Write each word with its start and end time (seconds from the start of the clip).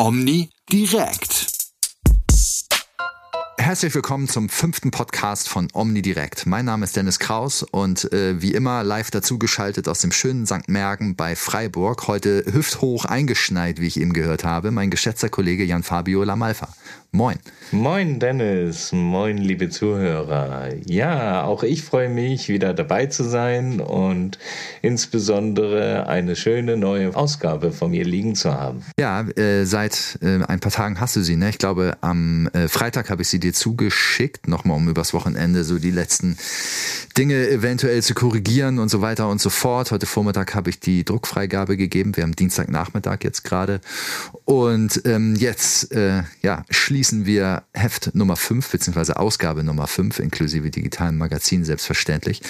Omni 0.00 0.48
direkt. 0.64 1.39
Herzlich 3.70 3.94
willkommen 3.94 4.26
zum 4.26 4.48
fünften 4.48 4.90
Podcast 4.90 5.48
von 5.48 5.68
Omnidirect. 5.72 6.44
Mein 6.44 6.64
Name 6.64 6.82
ist 6.82 6.96
Dennis 6.96 7.20
Kraus 7.20 7.62
und 7.62 8.12
äh, 8.12 8.42
wie 8.42 8.52
immer 8.52 8.82
live 8.82 9.12
dazugeschaltet 9.12 9.86
aus 9.86 10.00
dem 10.00 10.10
schönen 10.10 10.44
St. 10.44 10.68
Mergen 10.68 11.14
bei 11.14 11.36
Freiburg. 11.36 12.08
Heute 12.08 12.44
hüfthoch 12.52 13.04
eingeschneit, 13.04 13.80
wie 13.80 13.86
ich 13.86 14.00
eben 14.00 14.12
gehört 14.12 14.42
habe, 14.42 14.72
mein 14.72 14.90
geschätzter 14.90 15.28
Kollege 15.28 15.62
Jan 15.62 15.84
Fabio 15.84 16.24
Lamalfa. 16.24 16.74
Moin. 17.12 17.38
Moin 17.72 18.20
Dennis, 18.20 18.92
moin 18.92 19.36
liebe 19.36 19.68
Zuhörer. 19.68 20.68
Ja, 20.86 21.42
auch 21.42 21.64
ich 21.64 21.82
freue 21.82 22.08
mich, 22.08 22.48
wieder 22.48 22.72
dabei 22.72 23.06
zu 23.06 23.24
sein 23.24 23.80
und 23.80 24.38
insbesondere 24.80 26.06
eine 26.06 26.36
schöne 26.36 26.76
neue 26.76 27.16
Ausgabe 27.16 27.72
von 27.72 27.90
mir 27.90 28.04
liegen 28.04 28.36
zu 28.36 28.54
haben. 28.54 28.84
Ja, 28.98 29.22
äh, 29.22 29.64
seit 29.64 30.20
äh, 30.22 30.44
ein 30.44 30.60
paar 30.60 30.70
Tagen 30.70 31.00
hast 31.00 31.16
du 31.16 31.22
sie, 31.22 31.34
ne? 31.34 31.50
Ich 31.50 31.58
glaube, 31.58 31.96
am 32.00 32.48
äh, 32.52 32.68
Freitag 32.68 33.10
habe 33.10 33.22
ich 33.22 33.28
sie 33.28 33.40
dir 33.40 33.54
zugeschickt, 33.60 34.48
nochmal 34.48 34.78
um 34.78 34.88
übers 34.88 35.12
Wochenende 35.12 35.64
so 35.64 35.78
die 35.78 35.90
letzten 35.90 36.38
Dinge 37.18 37.48
eventuell 37.48 38.02
zu 38.02 38.14
korrigieren 38.14 38.78
und 38.78 38.88
so 38.88 39.02
weiter 39.02 39.28
und 39.28 39.40
so 39.40 39.50
fort. 39.50 39.90
Heute 39.90 40.06
Vormittag 40.06 40.54
habe 40.54 40.70
ich 40.70 40.80
die 40.80 41.04
Druckfreigabe 41.04 41.76
gegeben. 41.76 42.16
Wir 42.16 42.24
haben 42.24 42.34
Dienstagnachmittag 42.34 43.18
jetzt 43.22 43.44
gerade. 43.44 43.80
Und 44.44 45.02
ähm, 45.04 45.34
jetzt, 45.36 45.92
äh, 45.92 46.22
ja, 46.42 46.64
schließen 46.70 47.26
wir 47.26 47.64
Heft 47.74 48.14
Nummer 48.14 48.36
5 48.36 48.70
beziehungsweise 48.70 49.18
Ausgabe 49.18 49.62
Nummer 49.62 49.86
5 49.86 50.18
inklusive 50.18 50.70
digitalen 50.70 51.18
Magazin 51.18 51.64
selbstverständlich 51.64 52.40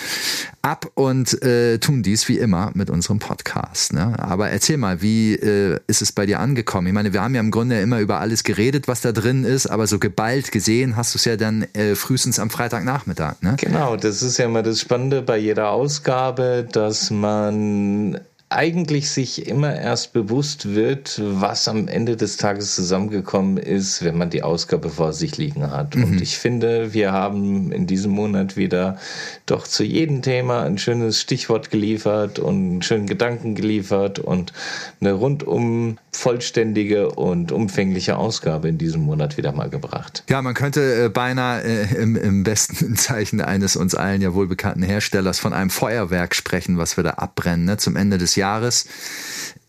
ab 0.62 0.91
und 0.95 1.42
äh, 1.42 1.78
tun 1.78 2.02
dies 2.02 2.28
wie 2.28 2.38
immer 2.38 2.70
mit 2.74 2.91
unserem 2.91 3.19
Podcast. 3.19 3.92
Ne? 3.92 4.14
Aber 4.19 4.50
erzähl 4.50 4.77
mal, 4.77 5.00
wie 5.00 5.34
äh, 5.34 5.78
ist 5.86 6.02
es 6.02 6.12
bei 6.12 6.27
dir 6.27 6.41
angekommen? 6.41 6.86
Ich 6.86 6.92
meine, 6.92 7.12
wir 7.12 7.23
haben 7.23 7.34
ja 7.34 7.41
im 7.41 7.50
Grunde 7.50 7.80
immer 7.80 8.00
über 8.00 8.20
alles 8.20 8.45
geredet, 8.45 8.86
was 8.86 9.00
da 9.00 9.12
drin 9.12 9.45
ist, 9.45 9.66
aber 9.66 9.86
so 9.86 9.98
geballt 9.98 10.53
gesehen 10.53 10.97
hast 10.97 11.14
du 11.14 11.19
es 11.19 11.25
ja 11.25 11.36
dann 11.36 11.62
äh, 11.72 11.94
frühestens 11.94 12.38
am 12.38 12.50
Freitagnachmittag. 12.50 13.36
Ne? 13.42 13.56
Genau, 13.58 13.97
das 13.97 14.22
ist 14.22 14.38
ja 14.38 14.44
immer 14.44 14.62
das 14.62 14.81
Spannende 14.81 15.22
bei 15.22 15.38
jeder 15.38 15.70
Ausgabe, 15.70 16.66
dass 16.70 17.11
man 17.11 18.20
eigentlich 18.53 19.11
sich 19.11 19.47
immer 19.47 19.77
erst 19.77 20.12
bewusst 20.12 20.75
wird, 20.75 21.20
was 21.25 21.69
am 21.69 21.87
Ende 21.87 22.17
des 22.17 22.37
Tages 22.37 22.75
zusammengekommen 22.75 23.59
ist, 23.59 24.05
wenn 24.05 24.19
man 24.19 24.29
die 24.29 24.43
Ausgabe 24.43 24.91
vor 24.91 25.12
sich 25.12 25.39
liegen 25.39 25.70
hat. 25.70 25.95
Mhm. 25.95 26.05
Und 26.05 26.20
ich 26.20 26.37
finde, 26.37 26.93
wir 26.93 27.12
haben 27.12 27.71
in 27.71 27.87
diesem 27.87 28.11
Monat 28.11 28.56
wieder 28.56 28.98
doch 29.47 29.69
zu 29.69 29.84
jedem 29.84 30.21
Thema 30.23 30.65
ein 30.65 30.78
schönes 30.78 31.21
Stichwort 31.21 31.71
geliefert 31.71 32.41
und 32.41 32.55
einen 32.56 32.83
schönen 32.83 33.06
Gedanken 33.06 33.55
geliefert 33.55 34.19
und 34.19 34.53
eine 35.01 35.12
rundum 35.12 35.98
vollständige 36.12 37.11
und 37.11 37.53
umfängliche 37.53 38.16
Ausgabe 38.16 38.69
in 38.69 38.78
diesem 38.78 39.03
Monat 39.03 39.36
wieder 39.36 39.53
mal 39.53 39.70
gebracht. 39.70 40.25
Ja, 40.28 40.42
man 40.42 40.55
könnte 40.55 41.05
äh, 41.05 41.08
beinahe 41.08 41.62
äh, 41.62 41.94
im, 41.94 42.16
im 42.16 42.42
besten 42.42 42.97
Zeichen 42.97 43.41
eines 43.41 43.77
uns 43.77 43.94
allen 43.94 44.20
ja 44.20 44.34
wohl 44.34 44.47
bekannten 44.47 44.83
Herstellers 44.83 45.38
von 45.38 45.53
einem 45.53 45.70
Feuerwerk 45.70 46.34
sprechen, 46.34 46.78
was 46.78 46.97
wir 46.97 47.05
da 47.05 47.11
abbrennen, 47.11 47.64
ne? 47.64 47.77
zum 47.77 47.97
Ende 47.97 48.19
des 48.19 48.36
Jahres 48.36 48.86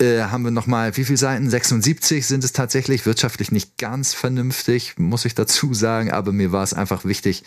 äh, 0.02 0.23
haben 0.23 0.44
wir 0.44 0.52
nochmal, 0.52 0.97
wie 0.97 1.06
viele 1.06 1.17
Seiten? 1.17 1.50
76 1.50 2.25
sind 2.25 2.44
es 2.44 2.53
tatsächlich, 2.53 3.06
wirtschaftlich 3.06 3.52
nicht 3.52 3.78
ganz 3.78 4.14
vernünftig, 4.14 4.95
muss 4.97 5.25
ich 5.25 5.36
dazu 5.36 5.73
sagen, 5.73 6.12
aber 6.12 6.31
mir 6.31 6.52
war 6.52 6.64
es 6.64 6.73
einfach 6.73 7.06
wichtig, 7.06 7.44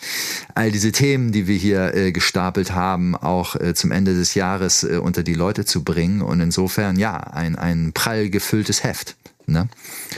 all 0.55 0.71
diese 0.71 0.91
Themen, 0.91 1.31
die 1.31 1.47
wir 1.47 1.57
hier 1.57 1.93
äh, 1.93 2.11
gestapelt 2.11 2.71
haben, 2.71 3.15
auch 3.15 3.55
äh, 3.55 3.73
zum 3.73 3.91
Ende 3.91 4.13
des 4.13 4.35
Jahres 4.35 4.83
äh, 4.83 4.97
unter 4.97 5.23
die 5.23 5.33
Leute 5.33 5.65
zu 5.65 5.83
bringen 5.83 6.21
und 6.21 6.39
insofern, 6.39 6.97
ja, 6.97 7.17
ein, 7.17 7.55
ein 7.55 7.91
prall 7.93 8.29
gefülltes 8.29 8.83
Heft. 8.85 9.24
Ne? 9.47 9.67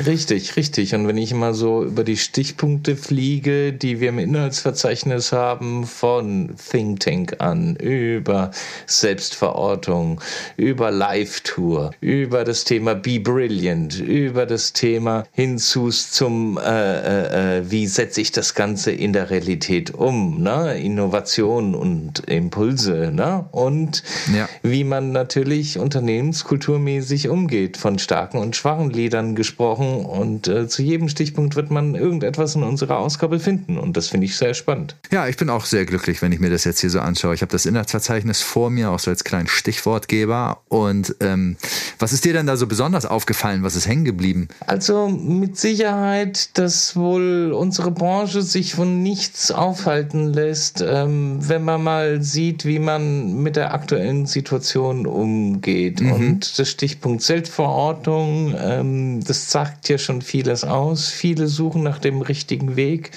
Richtig, 0.05 0.55
richtig. 0.55 0.95
Und 0.95 1.07
wenn 1.07 1.17
ich 1.17 1.33
mal 1.33 1.53
so 1.53 1.83
über 1.83 2.05
die 2.05 2.15
Stichpunkte 2.15 2.95
fliege, 2.95 3.73
die 3.73 3.99
wir 3.99 4.09
im 4.09 4.19
Inhaltsverzeichnis 4.19 5.33
haben, 5.33 5.85
von 5.85 6.55
Think 6.55 7.01
Tank 7.01 7.35
an, 7.39 7.75
über 7.75 8.51
Selbstverortung, 8.85 10.21
über 10.55 10.91
Live-Tour, 10.91 11.91
über 11.99 12.45
das 12.45 12.63
Thema 12.63 12.95
Be 12.95 13.19
Brilliant, 13.19 13.99
über 13.99 14.45
das 14.45 14.71
Thema 14.71 15.25
hinzu 15.31 15.89
zum, 15.89 16.57
äh, 16.57 16.61
äh, 16.61 17.57
äh, 17.57 17.71
wie 17.71 17.87
setze 17.87 18.21
ich 18.21 18.31
das 18.31 18.53
Ganze 18.53 18.91
in 18.91 19.11
der 19.11 19.29
Realität 19.29 19.93
um, 19.93 20.41
ne? 20.41 20.79
Innovation 20.79 21.75
und 21.75 22.19
Impulse, 22.29 23.11
ne? 23.13 23.45
und 23.51 24.03
ja. 24.33 24.47
wie 24.61 24.83
man 24.83 25.11
natürlich 25.11 25.79
unternehmenskulturmäßig 25.79 27.27
umgeht, 27.27 27.75
von 27.75 27.99
starken 27.99 28.37
und 28.37 28.55
schwachen 28.55 28.89
Liedern 28.89 29.16
dann 29.17 29.35
gesprochen 29.35 30.05
und 30.05 30.47
äh, 30.47 30.67
zu 30.67 30.81
jedem 30.81 31.09
Stichpunkt 31.09 31.55
wird 31.55 31.71
man 31.71 31.95
irgendetwas 31.95 32.55
in 32.55 32.63
unserer 32.63 32.99
Ausgabe 32.99 33.39
finden 33.39 33.77
und 33.77 33.97
das 33.97 34.09
finde 34.09 34.25
ich 34.25 34.37
sehr 34.37 34.53
spannend. 34.53 34.95
Ja, 35.11 35.27
ich 35.27 35.37
bin 35.37 35.49
auch 35.49 35.65
sehr 35.65 35.85
glücklich, 35.85 36.21
wenn 36.21 36.31
ich 36.31 36.39
mir 36.39 36.49
das 36.49 36.63
jetzt 36.63 36.79
hier 36.79 36.89
so 36.89 36.99
anschaue. 36.99 37.33
Ich 37.33 37.41
habe 37.41 37.51
das 37.51 37.65
Inhaltsverzeichnis 37.65 38.41
vor 38.41 38.69
mir, 38.69 38.91
auch 38.91 38.99
so 38.99 39.11
als 39.11 39.23
kleinen 39.23 39.47
Stichwortgeber 39.47 40.59
und 40.69 41.15
ähm, 41.19 41.57
was 41.99 42.13
ist 42.13 42.25
dir 42.25 42.33
denn 42.33 42.45
da 42.45 42.57
so 42.57 42.67
besonders 42.67 43.05
aufgefallen? 43.05 43.63
Was 43.63 43.75
ist 43.75 43.87
hängen 43.87 44.05
geblieben? 44.05 44.47
Also 44.65 45.07
mit 45.07 45.57
Sicherheit, 45.57 46.57
dass 46.57 46.95
wohl 46.95 47.51
unsere 47.51 47.91
Branche 47.91 48.41
sich 48.41 48.75
von 48.75 49.01
nichts 49.01 49.51
aufhalten 49.51 50.33
lässt, 50.33 50.83
ähm, 50.85 51.39
wenn 51.39 51.63
man 51.63 51.83
mal 51.83 52.21
sieht, 52.21 52.65
wie 52.65 52.79
man 52.79 53.41
mit 53.41 53.55
der 53.55 53.73
aktuellen 53.73 54.25
Situation 54.25 55.05
umgeht. 55.05 56.01
Mhm. 56.01 56.11
Und 56.11 56.59
das 56.59 56.69
Stichpunkt 56.69 57.23
Selbstverordnung, 57.23 58.55
ähm, 58.59 59.06
das 59.23 59.51
sagt 59.51 59.89
ja 59.89 59.97
schon 59.97 60.21
vieles 60.21 60.63
aus. 60.63 61.07
Viele 61.07 61.47
suchen 61.47 61.83
nach 61.83 61.99
dem 61.99 62.21
richtigen 62.21 62.75
Weg. 62.75 63.11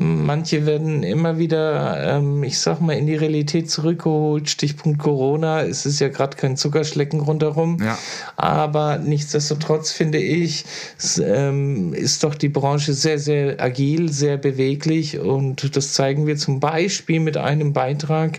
Manche 0.00 0.64
werden 0.64 1.02
immer 1.02 1.38
wieder, 1.38 2.18
ähm, 2.18 2.44
ich 2.44 2.58
sag 2.58 2.80
mal, 2.80 2.92
in 2.92 3.06
die 3.06 3.16
Realität 3.16 3.70
zurückgeholt. 3.70 4.48
Stichpunkt 4.48 5.00
Corona. 5.00 5.62
Es 5.62 5.86
ist 5.86 5.98
ja 5.98 6.08
gerade 6.08 6.36
kein 6.36 6.56
Zuckerschlecken 6.56 7.20
rundherum. 7.20 7.78
Ja. 7.82 7.98
Aber 8.36 8.98
nichtsdestotrotz 8.98 9.90
finde 9.90 10.18
ich, 10.18 10.64
es, 10.98 11.18
ähm, 11.18 11.94
ist 11.94 12.22
doch 12.22 12.34
die 12.34 12.48
Branche 12.48 12.92
sehr, 12.92 13.18
sehr 13.18 13.60
agil, 13.60 14.12
sehr 14.12 14.36
beweglich. 14.36 15.18
Und 15.18 15.76
das 15.76 15.94
zeigen 15.94 16.26
wir 16.26 16.36
zum 16.36 16.60
Beispiel 16.60 17.18
mit 17.18 17.36
einem 17.36 17.72
Beitrag 17.72 18.38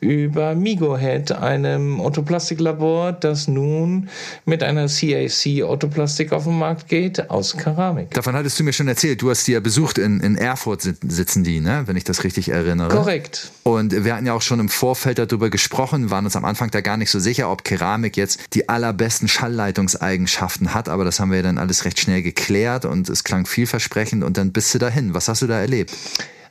über 0.00 0.54
Migohead, 0.54 1.32
einem 1.32 2.00
Autoplastiklabor, 2.00 3.12
das 3.12 3.48
nun 3.48 4.08
mit 4.44 4.62
einer 4.62 4.86
CAC 4.86 5.64
Autoplastik 5.64 6.32
auf 6.32 6.44
den 6.44 6.58
Markt 6.58 6.88
geht 6.88 7.30
aus 7.30 7.56
Keramik. 7.56 8.10
Davon 8.12 8.34
hattest 8.34 8.60
du 8.60 8.64
mir 8.64 8.72
schon 8.72 8.88
erzählt. 8.88 9.20
Du 9.22 9.30
hast 9.30 9.48
die 9.48 9.52
ja 9.52 9.60
besucht 9.60 9.98
in, 9.98 10.20
in 10.20 10.36
Erfurt 10.36 10.91
sitzen 11.06 11.44
die, 11.44 11.60
ne? 11.60 11.82
wenn 11.86 11.96
ich 11.96 12.04
das 12.04 12.24
richtig 12.24 12.48
erinnere. 12.48 12.88
Korrekt. 12.88 13.52
Und 13.62 14.04
wir 14.04 14.14
hatten 14.14 14.26
ja 14.26 14.34
auch 14.34 14.42
schon 14.42 14.60
im 14.60 14.68
Vorfeld 14.68 15.18
darüber 15.18 15.50
gesprochen, 15.50 16.10
waren 16.10 16.24
uns 16.24 16.36
am 16.36 16.44
Anfang 16.44 16.70
da 16.70 16.80
gar 16.80 16.96
nicht 16.96 17.10
so 17.10 17.18
sicher, 17.18 17.50
ob 17.50 17.64
Keramik 17.64 18.16
jetzt 18.16 18.40
die 18.54 18.68
allerbesten 18.68 19.28
Schallleitungseigenschaften 19.28 20.74
hat, 20.74 20.88
aber 20.88 21.04
das 21.04 21.20
haben 21.20 21.30
wir 21.30 21.38
ja 21.38 21.42
dann 21.42 21.58
alles 21.58 21.84
recht 21.84 22.00
schnell 22.00 22.22
geklärt 22.22 22.84
und 22.84 23.08
es 23.08 23.24
klang 23.24 23.46
vielversprechend 23.46 24.24
und 24.24 24.36
dann 24.36 24.52
bist 24.52 24.74
du 24.74 24.78
dahin. 24.78 25.14
Was 25.14 25.28
hast 25.28 25.42
du 25.42 25.46
da 25.46 25.60
erlebt? 25.60 25.92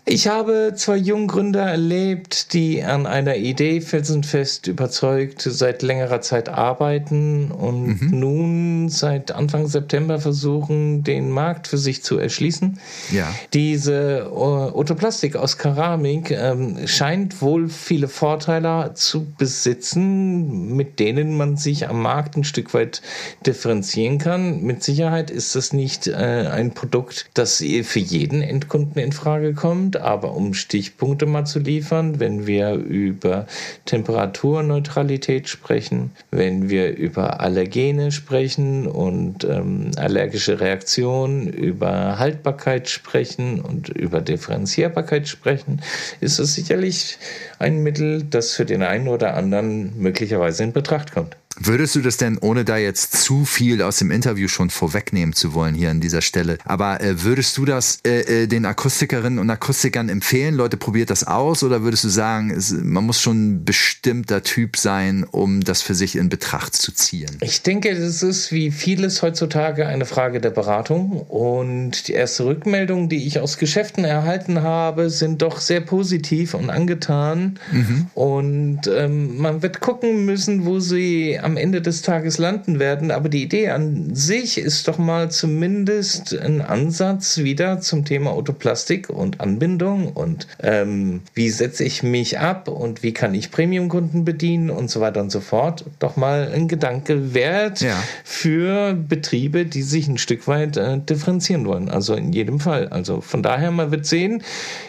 Ich 0.05 0.27
habe 0.27 0.73
zwei 0.75 0.97
Junggründer 0.97 1.61
erlebt, 1.61 2.53
die 2.53 2.83
an 2.83 3.05
einer 3.05 3.35
Idee 3.35 3.81
felsenfest 3.81 4.65
überzeugt 4.65 5.43
seit 5.43 5.83
längerer 5.83 6.21
Zeit 6.21 6.49
arbeiten 6.49 7.51
und 7.51 8.01
mhm. 8.01 8.19
nun 8.19 8.89
seit 8.89 9.31
Anfang 9.31 9.67
September 9.67 10.19
versuchen, 10.19 11.03
den 11.03 11.29
Markt 11.29 11.67
für 11.67 11.77
sich 11.77 12.01
zu 12.01 12.17
erschließen. 12.17 12.79
Ja. 13.11 13.31
Diese 13.53 14.31
Otoplastik 14.33 15.35
aus 15.35 15.59
Keramik 15.59 16.31
ähm, 16.31 16.87
scheint 16.87 17.39
wohl 17.41 17.69
viele 17.69 18.07
Vorteile 18.07 18.95
zu 18.95 19.27
besitzen, 19.37 20.75
mit 20.75 20.99
denen 20.99 21.37
man 21.37 21.57
sich 21.57 21.87
am 21.87 22.01
Markt 22.01 22.37
ein 22.37 22.43
Stück 22.43 22.73
weit 22.73 23.03
differenzieren 23.45 24.17
kann. 24.17 24.63
Mit 24.63 24.83
Sicherheit 24.83 25.29
ist 25.29 25.55
das 25.55 25.73
nicht 25.73 26.07
äh, 26.07 26.15
ein 26.51 26.73
Produkt, 26.73 27.27
das 27.35 27.57
für 27.57 27.99
jeden 27.99 28.41
Endkunden 28.41 28.99
in 28.99 29.11
Frage 29.11 29.53
kommt 29.53 29.90
sind, 29.91 30.01
aber 30.01 30.33
um 30.33 30.53
Stichpunkte 30.53 31.25
mal 31.25 31.45
zu 31.45 31.59
liefern, 31.59 32.19
wenn 32.19 32.47
wir 32.47 32.73
über 32.73 33.45
Temperaturneutralität 33.85 35.49
sprechen, 35.49 36.11
wenn 36.31 36.69
wir 36.69 36.95
über 36.95 37.39
Allergene 37.39 38.11
sprechen 38.11 38.87
und 38.87 39.43
ähm, 39.43 39.91
allergische 39.97 40.59
Reaktionen, 40.59 41.47
über 41.47 42.19
Haltbarkeit 42.19 42.89
sprechen 42.89 43.61
und 43.61 43.89
über 43.89 44.21
Differenzierbarkeit 44.21 45.27
sprechen, 45.27 45.81
ist 46.21 46.39
es 46.39 46.55
sicherlich 46.55 47.17
ein 47.59 47.83
Mittel, 47.83 48.23
das 48.23 48.53
für 48.53 48.65
den 48.65 48.83
einen 48.83 49.07
oder 49.07 49.35
anderen 49.35 49.97
möglicherweise 49.97 50.63
in 50.63 50.73
Betracht 50.73 51.11
kommt. 51.11 51.35
Würdest 51.63 51.95
du 51.95 52.01
das 52.01 52.17
denn, 52.17 52.39
ohne 52.39 52.65
da 52.65 52.77
jetzt 52.77 53.13
zu 53.23 53.45
viel 53.45 53.83
aus 53.83 53.97
dem 53.97 54.09
Interview 54.09 54.47
schon 54.47 54.71
vorwegnehmen 54.71 55.33
zu 55.33 55.53
wollen 55.53 55.75
hier 55.75 55.91
an 55.91 55.99
dieser 55.99 56.21
Stelle, 56.21 56.57
aber 56.65 57.01
äh, 57.01 57.23
würdest 57.23 57.55
du 57.57 57.65
das 57.65 57.99
äh, 58.05 58.43
äh 58.43 58.47
den 58.47 58.65
Akustikerinnen 58.65 59.37
und 59.37 59.49
Akustikern 59.49 60.09
empfehlen? 60.09 60.55
Leute, 60.55 60.77
probiert 60.77 61.11
das 61.11 61.23
aus 61.23 61.63
oder 61.63 61.83
würdest 61.83 62.03
du 62.03 62.09
sagen, 62.09 62.49
es, 62.49 62.71
man 62.71 63.05
muss 63.05 63.21
schon 63.21 63.51
ein 63.51 63.65
bestimmter 63.65 64.41
Typ 64.41 64.75
sein, 64.75 65.23
um 65.29 65.61
das 65.61 65.83
für 65.83 65.93
sich 65.93 66.15
in 66.15 66.29
Betracht 66.29 66.73
zu 66.75 66.91
ziehen? 66.93 67.37
Ich 67.41 67.61
denke, 67.61 67.93
das 67.93 68.23
ist 68.23 68.51
wie 68.51 68.71
vieles 68.71 69.21
heutzutage 69.21 69.85
eine 69.85 70.05
Frage 70.05 70.41
der 70.41 70.49
Beratung 70.49 71.11
und 71.11 72.07
die 72.07 72.13
erste 72.13 72.45
Rückmeldung, 72.45 73.07
die 73.07 73.27
ich 73.27 73.39
aus 73.39 73.59
Geschäften 73.59 74.03
erhalten 74.03 74.63
habe, 74.63 75.11
sind 75.11 75.43
doch 75.43 75.59
sehr 75.59 75.81
positiv 75.81 76.55
und 76.55 76.71
angetan 76.71 77.59
mhm. 77.71 78.07
und 78.15 78.81
ähm, 78.87 79.37
man 79.37 79.61
wird 79.61 79.79
gucken 79.79 80.25
müssen, 80.25 80.65
wo 80.65 80.79
sie 80.79 81.39
am 81.39 81.50
Ende 81.57 81.81
des 81.81 82.01
Tages 82.01 82.37
landen 82.37 82.79
werden. 82.79 83.11
Aber 83.11 83.29
die 83.29 83.43
Idee 83.43 83.69
an 83.69 84.15
sich 84.15 84.57
ist 84.57 84.87
doch 84.87 84.97
mal 84.97 85.31
zumindest 85.31 86.37
ein 86.37 86.61
Ansatz 86.61 87.39
wieder 87.39 87.81
zum 87.81 88.05
Thema 88.05 88.31
Autoplastik 88.31 89.09
und 89.09 89.41
Anbindung 89.41 90.07
und 90.13 90.47
ähm, 90.61 91.21
wie 91.33 91.49
setze 91.49 91.83
ich 91.83 92.03
mich 92.03 92.39
ab 92.39 92.67
und 92.67 93.03
wie 93.03 93.13
kann 93.13 93.33
ich 93.33 93.51
Premium-Kunden 93.51 94.25
bedienen 94.25 94.69
und 94.69 94.89
so 94.89 95.01
weiter 95.01 95.21
und 95.21 95.31
so 95.31 95.39
fort. 95.39 95.85
Doch 95.99 96.15
mal 96.15 96.51
ein 96.53 96.67
Gedanke 96.67 97.33
wert 97.33 97.81
ja. 97.81 98.01
für 98.23 98.93
Betriebe, 98.93 99.65
die 99.65 99.81
sich 99.81 100.07
ein 100.07 100.17
Stück 100.17 100.47
weit 100.47 100.77
äh, 100.77 100.99
differenzieren 100.99 101.65
wollen. 101.65 101.89
Also 101.89 102.15
in 102.15 102.33
jedem 102.33 102.59
Fall. 102.59 102.87
Also 102.89 103.21
von 103.21 103.43
daher, 103.43 103.71
man 103.71 103.91
wird 103.91 104.05
sehen, 104.05 104.43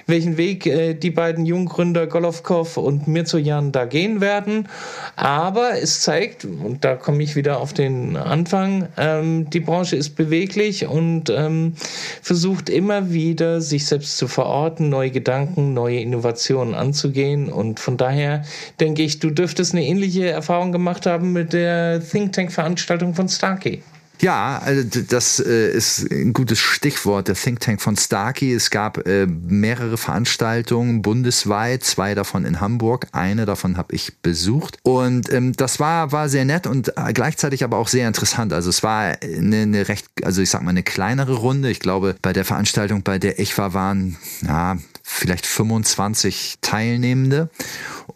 welchen 0.07 0.37
Weg 0.37 0.67
äh, 0.67 0.95
die 0.95 1.11
beiden 1.11 1.47
Junggründer 1.47 2.07
Golovkov 2.07 2.77
und 2.77 3.09
Mirzojan 3.09 3.73
da 3.73 3.85
gehen 3.85 4.21
werden. 4.21 4.69
Aber 5.17 5.79
es 5.81 6.01
zeigt, 6.01 6.42
und 6.45 6.85
da 6.85 6.95
komme 6.97 7.23
ich 7.23 7.37
wieder 7.37 7.61
auf 7.61 7.73
den 7.73 8.17
Anfang, 8.17 8.89
ähm, 8.97 9.51
die 9.51 9.61
Branche 9.61 9.97
ist 9.97 10.17
beweglich 10.17 10.87
und 10.87 11.31
ähm, 11.31 11.75
versucht 12.23 12.69
immer 12.69 13.13
wieder, 13.13 13.61
sich 13.61 13.87
selbst 13.87 14.17
zu 14.17 14.29
verorten, 14.29 14.89
neue 14.89 15.11
Gedanken, 15.11 15.75
neue 15.75 16.01
Innovationen 16.01 16.75
anzugehen. 16.75 17.51
Und 17.51 17.81
von 17.81 17.97
daher 17.97 18.45
denke 18.81 19.03
ich, 19.03 19.19
du 19.19 19.31
dürftest 19.31 19.73
eine 19.73 19.85
ähnliche 19.85 20.29
Erfahrung 20.29 20.73
gemacht 20.73 21.07
haben 21.07 21.33
mit 21.33 21.53
der 21.53 22.03
Think 22.03 22.33
Tank-Veranstaltung 22.33 23.15
von 23.15 23.29
Starkey. 23.29 23.83
Ja, 24.23 24.59
also 24.59 25.01
das 25.09 25.41
äh, 25.41 25.73
ist 25.73 26.09
ein 26.13 26.33
gutes 26.33 26.61
Stichwort, 26.61 27.27
der 27.27 27.35
Think 27.35 27.59
Tank 27.59 27.83
von 27.83 27.97
Starkey. 27.97 28.55
Es 28.55 28.71
gab 28.71 29.05
äh, 29.05 29.27
mehrere 29.27 29.97
Veranstaltungen 29.99 31.03
bundesweit, 31.03 31.83
zwei 31.83 32.15
davon 32.15 32.45
in 32.45 32.61
Hamburg, 32.61 33.09
eine 33.11 33.47
davon 33.47 33.77
habe 33.77 33.97
ich 33.97 34.21
besucht. 34.23 34.79
Und 34.85 35.33
ähm, 35.33 35.55
das 35.55 35.81
war, 35.81 36.13
war 36.13 36.29
sehr 36.29 36.45
nett 36.45 36.69
und 36.69 36.97
äh, 36.97 37.13
gleichzeitig 37.13 37.65
aber 37.65 37.79
auch 37.79 37.89
sehr 37.89 38.07
interessant. 38.07 38.53
Also 38.53 38.71
es 38.71 38.85
war 38.85 39.17
eine, 39.21 39.63
eine 39.63 39.89
recht, 39.89 40.07
also 40.23 40.41
ich 40.41 40.51
sag 40.51 40.63
mal, 40.63 40.71
eine 40.71 40.85
kleinere 40.85 41.35
Runde. 41.35 41.69
Ich 41.69 41.81
glaube, 41.81 42.15
bei 42.23 42.33
der 42.33 42.45
Veranstaltung, 42.45 43.03
bei 43.03 43.19
der 43.19 43.41
ich 43.41 43.59
war, 43.59 43.75
waren 43.75 44.17
ja, 44.47 44.77
vielleicht 45.03 45.47
25 45.47 46.59
Teilnehmende. 46.61 47.51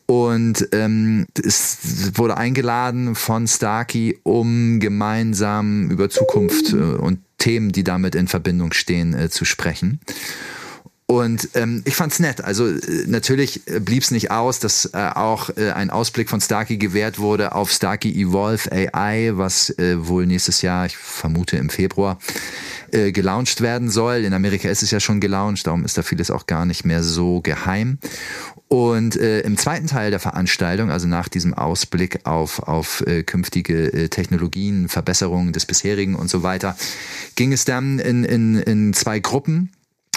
Und 0.06 0.68
ähm, 0.72 1.26
es 1.44 2.12
wurde 2.14 2.36
eingeladen 2.36 3.16
von 3.16 3.48
Starkey, 3.48 4.18
um 4.22 4.78
gemeinsam 4.78 5.90
über 5.90 6.08
Zukunft 6.08 6.72
äh, 6.72 6.76
und 6.76 7.18
Themen, 7.38 7.72
die 7.72 7.84
damit 7.84 8.14
in 8.14 8.28
Verbindung 8.28 8.72
stehen, 8.72 9.14
äh, 9.14 9.28
zu 9.28 9.44
sprechen. 9.44 10.00
Und 11.08 11.50
ähm, 11.54 11.82
ich 11.84 11.94
fand's 11.94 12.18
nett. 12.18 12.42
Also 12.42 12.66
äh, 12.66 12.80
natürlich 13.06 13.62
blieb's 13.64 14.10
nicht 14.10 14.32
aus, 14.32 14.58
dass 14.58 14.86
äh, 14.86 15.10
auch 15.14 15.50
äh, 15.56 15.70
ein 15.70 15.90
Ausblick 15.90 16.28
von 16.28 16.40
Starkey 16.40 16.78
gewährt 16.78 17.20
wurde 17.20 17.54
auf 17.54 17.70
Starkey 17.70 18.10
Evolve 18.10 18.72
AI, 18.72 19.30
was 19.34 19.70
äh, 19.78 20.04
wohl 20.08 20.26
nächstes 20.26 20.62
Jahr, 20.62 20.84
ich 20.86 20.96
vermute 20.96 21.58
im 21.58 21.70
Februar, 21.70 22.18
äh, 22.90 23.12
gelauncht 23.12 23.60
werden 23.60 23.88
soll. 23.88 24.24
In 24.24 24.34
Amerika 24.34 24.68
ist 24.68 24.82
es 24.82 24.90
ja 24.90 24.98
schon 24.98 25.20
gelauncht, 25.20 25.64
darum 25.68 25.84
ist 25.84 25.96
da 25.96 26.02
vieles 26.02 26.32
auch 26.32 26.46
gar 26.46 26.66
nicht 26.66 26.84
mehr 26.84 27.04
so 27.04 27.40
geheim. 27.40 27.98
Und 28.66 29.14
äh, 29.14 29.42
im 29.42 29.56
zweiten 29.56 29.86
Teil 29.86 30.10
der 30.10 30.18
Veranstaltung, 30.18 30.90
also 30.90 31.06
nach 31.06 31.28
diesem 31.28 31.54
Ausblick 31.54 32.26
auf, 32.26 32.58
auf 32.60 33.00
äh, 33.06 33.22
künftige 33.22 33.92
äh, 33.92 34.08
Technologien, 34.08 34.88
Verbesserungen 34.88 35.52
des 35.52 35.66
bisherigen 35.66 36.16
und 36.16 36.28
so 36.28 36.42
weiter, 36.42 36.76
ging 37.36 37.52
es 37.52 37.64
dann 37.64 38.00
in, 38.00 38.24
in, 38.24 38.56
in 38.56 38.92
zwei 38.92 39.20
Gruppen 39.20 39.70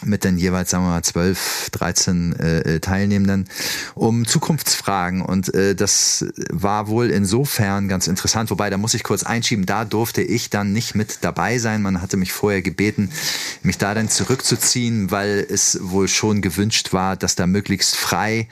mit 0.04 0.24
den 0.24 0.38
jeweils, 0.38 0.70
sagen 0.70 0.86
wir 0.86 0.90
mal, 0.90 1.04
12, 1.04 1.70
13 1.72 2.36
äh, 2.40 2.80
Teilnehmenden 2.80 3.50
um 3.96 4.26
Zukunftsfragen. 4.26 5.22
Und 5.22 5.54
äh, 5.54 5.76
das 5.76 6.26
war 6.52 6.88
wohl 6.88 7.10
insofern 7.10 7.88
ganz 7.88 8.08
interessant. 8.08 8.50
Wobei, 8.50 8.70
da 8.70 8.78
muss 8.78 8.94
ich 8.94 9.04
kurz 9.04 9.24
einschieben, 9.24 9.66
da 9.66 9.86
durfte 9.86 10.22
ich 10.22 10.50
dann 10.50 10.72
nicht 10.72 10.96
mit 10.96 11.20
dabei 11.22 11.58
sein. 11.58 11.82
Man 11.82 12.02
hatte 12.02 12.18
mich 12.18 12.32
vorher 12.32 12.62
gebeten, 12.62 13.12
mich 13.62 13.78
da 13.78 13.94
dann 13.94 14.10
zurückzuziehen, 14.10 15.12
weil 15.12 15.46
es 15.50 15.80
wohl 15.82 16.08
schon 16.08 16.42
gewünscht 16.42 16.94
war, 16.94 17.16
dass 17.16 17.36
da 17.36 17.48
möglichst 17.48 17.96
frei 17.96 18.48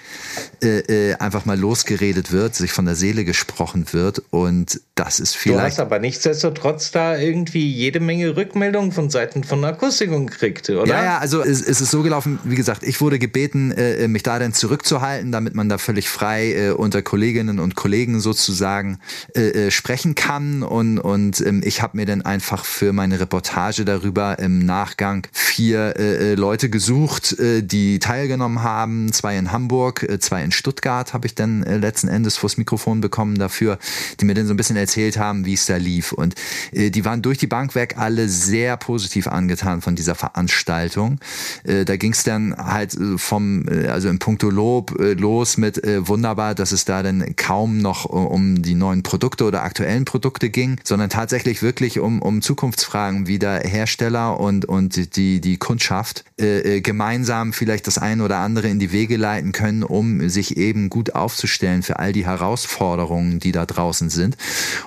äh, 0.61 1.11
äh, 1.11 1.15
einfach 1.15 1.45
mal 1.45 1.57
losgeredet 1.57 2.31
wird, 2.31 2.55
sich 2.55 2.71
von 2.71 2.85
der 2.85 2.95
Seele 2.95 3.23
gesprochen 3.25 3.93
wird. 3.93 4.21
Und 4.31 4.81
das 4.95 5.19
ist 5.19 5.35
vielleicht. 5.35 5.59
Du 5.59 5.63
hast 5.63 5.79
aber 5.79 5.99
nichtsdestotrotz 5.99 6.91
da 6.91 7.17
irgendwie 7.17 7.71
jede 7.71 7.99
Menge 7.99 8.35
Rückmeldungen 8.35 8.91
von 8.91 9.09
Seiten 9.09 9.43
von 9.43 9.63
Akustikung 9.63 10.27
gekriegt, 10.27 10.69
oder? 10.69 10.87
Ja, 10.87 11.03
ja, 11.03 11.17
also 11.19 11.36
also 11.39 11.51
es, 11.51 11.61
es, 11.61 11.81
ist 11.81 11.91
so 11.91 12.03
gelaufen, 12.03 12.39
wie 12.43 12.55
gesagt, 12.55 12.83
ich 12.83 13.01
wurde 13.01 13.19
gebeten, 13.19 13.71
äh, 13.71 14.07
mich 14.07 14.23
da 14.23 14.39
dann 14.39 14.53
zurückzuhalten, 14.53 15.31
damit 15.31 15.55
man 15.55 15.69
da 15.69 15.77
völlig 15.77 16.09
frei 16.09 16.53
äh, 16.53 16.69
unter 16.71 17.01
Kolleginnen 17.01 17.59
und 17.59 17.75
Kollegen 17.75 18.19
sozusagen 18.19 18.99
äh, 19.35 19.67
äh 19.67 19.71
sprechen 19.71 20.15
kann. 20.15 20.63
Und, 20.63 20.99
und 20.99 21.41
ähm, 21.41 21.61
ich 21.63 21.81
habe 21.81 21.97
mir 21.97 22.05
dann 22.05 22.21
einfach 22.21 22.65
für 22.65 22.93
meine 22.93 23.19
Reportage 23.19 23.85
darüber 23.85 24.39
im 24.39 24.65
Nachgang 24.65 25.27
vier 25.31 25.95
äh, 25.97 26.31
äh, 26.31 26.35
Leute 26.35 26.69
gesucht, 26.69 27.37
äh, 27.39 27.61
die 27.61 27.99
teilgenommen 27.99 28.63
haben. 28.63 29.11
Zwei 29.13 29.37
in 29.37 29.51
Hamburg, 29.51 30.03
äh, 30.03 30.19
zwei 30.19 30.43
in 30.43 30.51
Stuttgart 30.51 31.13
habe 31.13 31.27
ich 31.27 31.35
dann 31.35 31.63
äh, 31.63 31.77
letzten 31.77 32.07
Endes 32.07 32.37
vors 32.37 32.57
Mikrofon 32.57 33.01
bekommen 33.01 33.37
dafür, 33.37 33.77
die 34.19 34.25
mir 34.25 34.33
dann 34.33 34.47
so 34.47 34.53
ein 34.53 34.57
bisschen 34.57 34.77
erzählt 34.77 35.17
haben, 35.17 35.45
wie 35.45 35.53
es 35.53 35.65
da 35.65 35.77
lief. 35.77 36.11
Und 36.11 36.35
äh, 36.71 36.89
die 36.89 37.05
waren 37.05 37.21
durch 37.21 37.37
die 37.37 37.47
Bank 37.47 37.75
weg 37.75 37.95
alle 37.97 38.29
sehr 38.29 38.77
positiv 38.77 39.27
angetan 39.27 39.81
von 39.81 39.95
dieser 39.95 40.15
Veranstaltung. 40.15 41.19
Äh, 41.63 41.85
da 41.85 41.97
ging 41.97 42.13
es 42.13 42.23
dann 42.23 42.55
halt 42.57 42.95
äh, 42.95 43.17
vom, 43.17 43.67
äh, 43.67 43.87
also 43.87 44.09
im 44.09 44.19
Punkto 44.19 44.49
Lob 44.49 44.95
los 44.97 45.57
mit 45.57 45.77
wunderbar, 45.77 46.55
dass 46.55 46.71
es 46.71 46.85
da 46.85 47.03
dann 47.03 47.35
kaum 47.35 47.79
noch 47.79 48.05
um 48.05 48.61
die 48.61 48.75
neuen 48.75 49.03
Produkte 49.03 49.45
oder 49.45 49.63
aktuellen 49.63 50.05
Produkte 50.05 50.49
ging, 50.49 50.79
sondern 50.83 51.09
tatsächlich 51.09 51.61
wirklich 51.61 51.99
um, 51.99 52.21
um 52.21 52.41
Zukunftsfragen, 52.41 53.27
wie 53.27 53.39
da 53.39 53.57
Hersteller 53.57 54.39
und, 54.39 54.65
und 54.65 55.15
die, 55.15 55.41
die 55.41 55.57
Kundschaft 55.57 56.23
gemeinsam 56.37 57.53
vielleicht 57.53 57.87
das 57.87 57.97
eine 57.97 58.23
oder 58.23 58.37
andere 58.37 58.67
in 58.67 58.79
die 58.79 58.91
Wege 58.91 59.17
leiten 59.17 59.51
können, 59.51 59.83
um 59.83 60.29
sich 60.29 60.57
eben 60.57 60.89
gut 60.89 61.15
aufzustellen 61.15 61.83
für 61.83 61.99
all 61.99 62.13
die 62.13 62.25
Herausforderungen, 62.25 63.39
die 63.39 63.51
da 63.51 63.65
draußen 63.65 64.09
sind. 64.09 64.37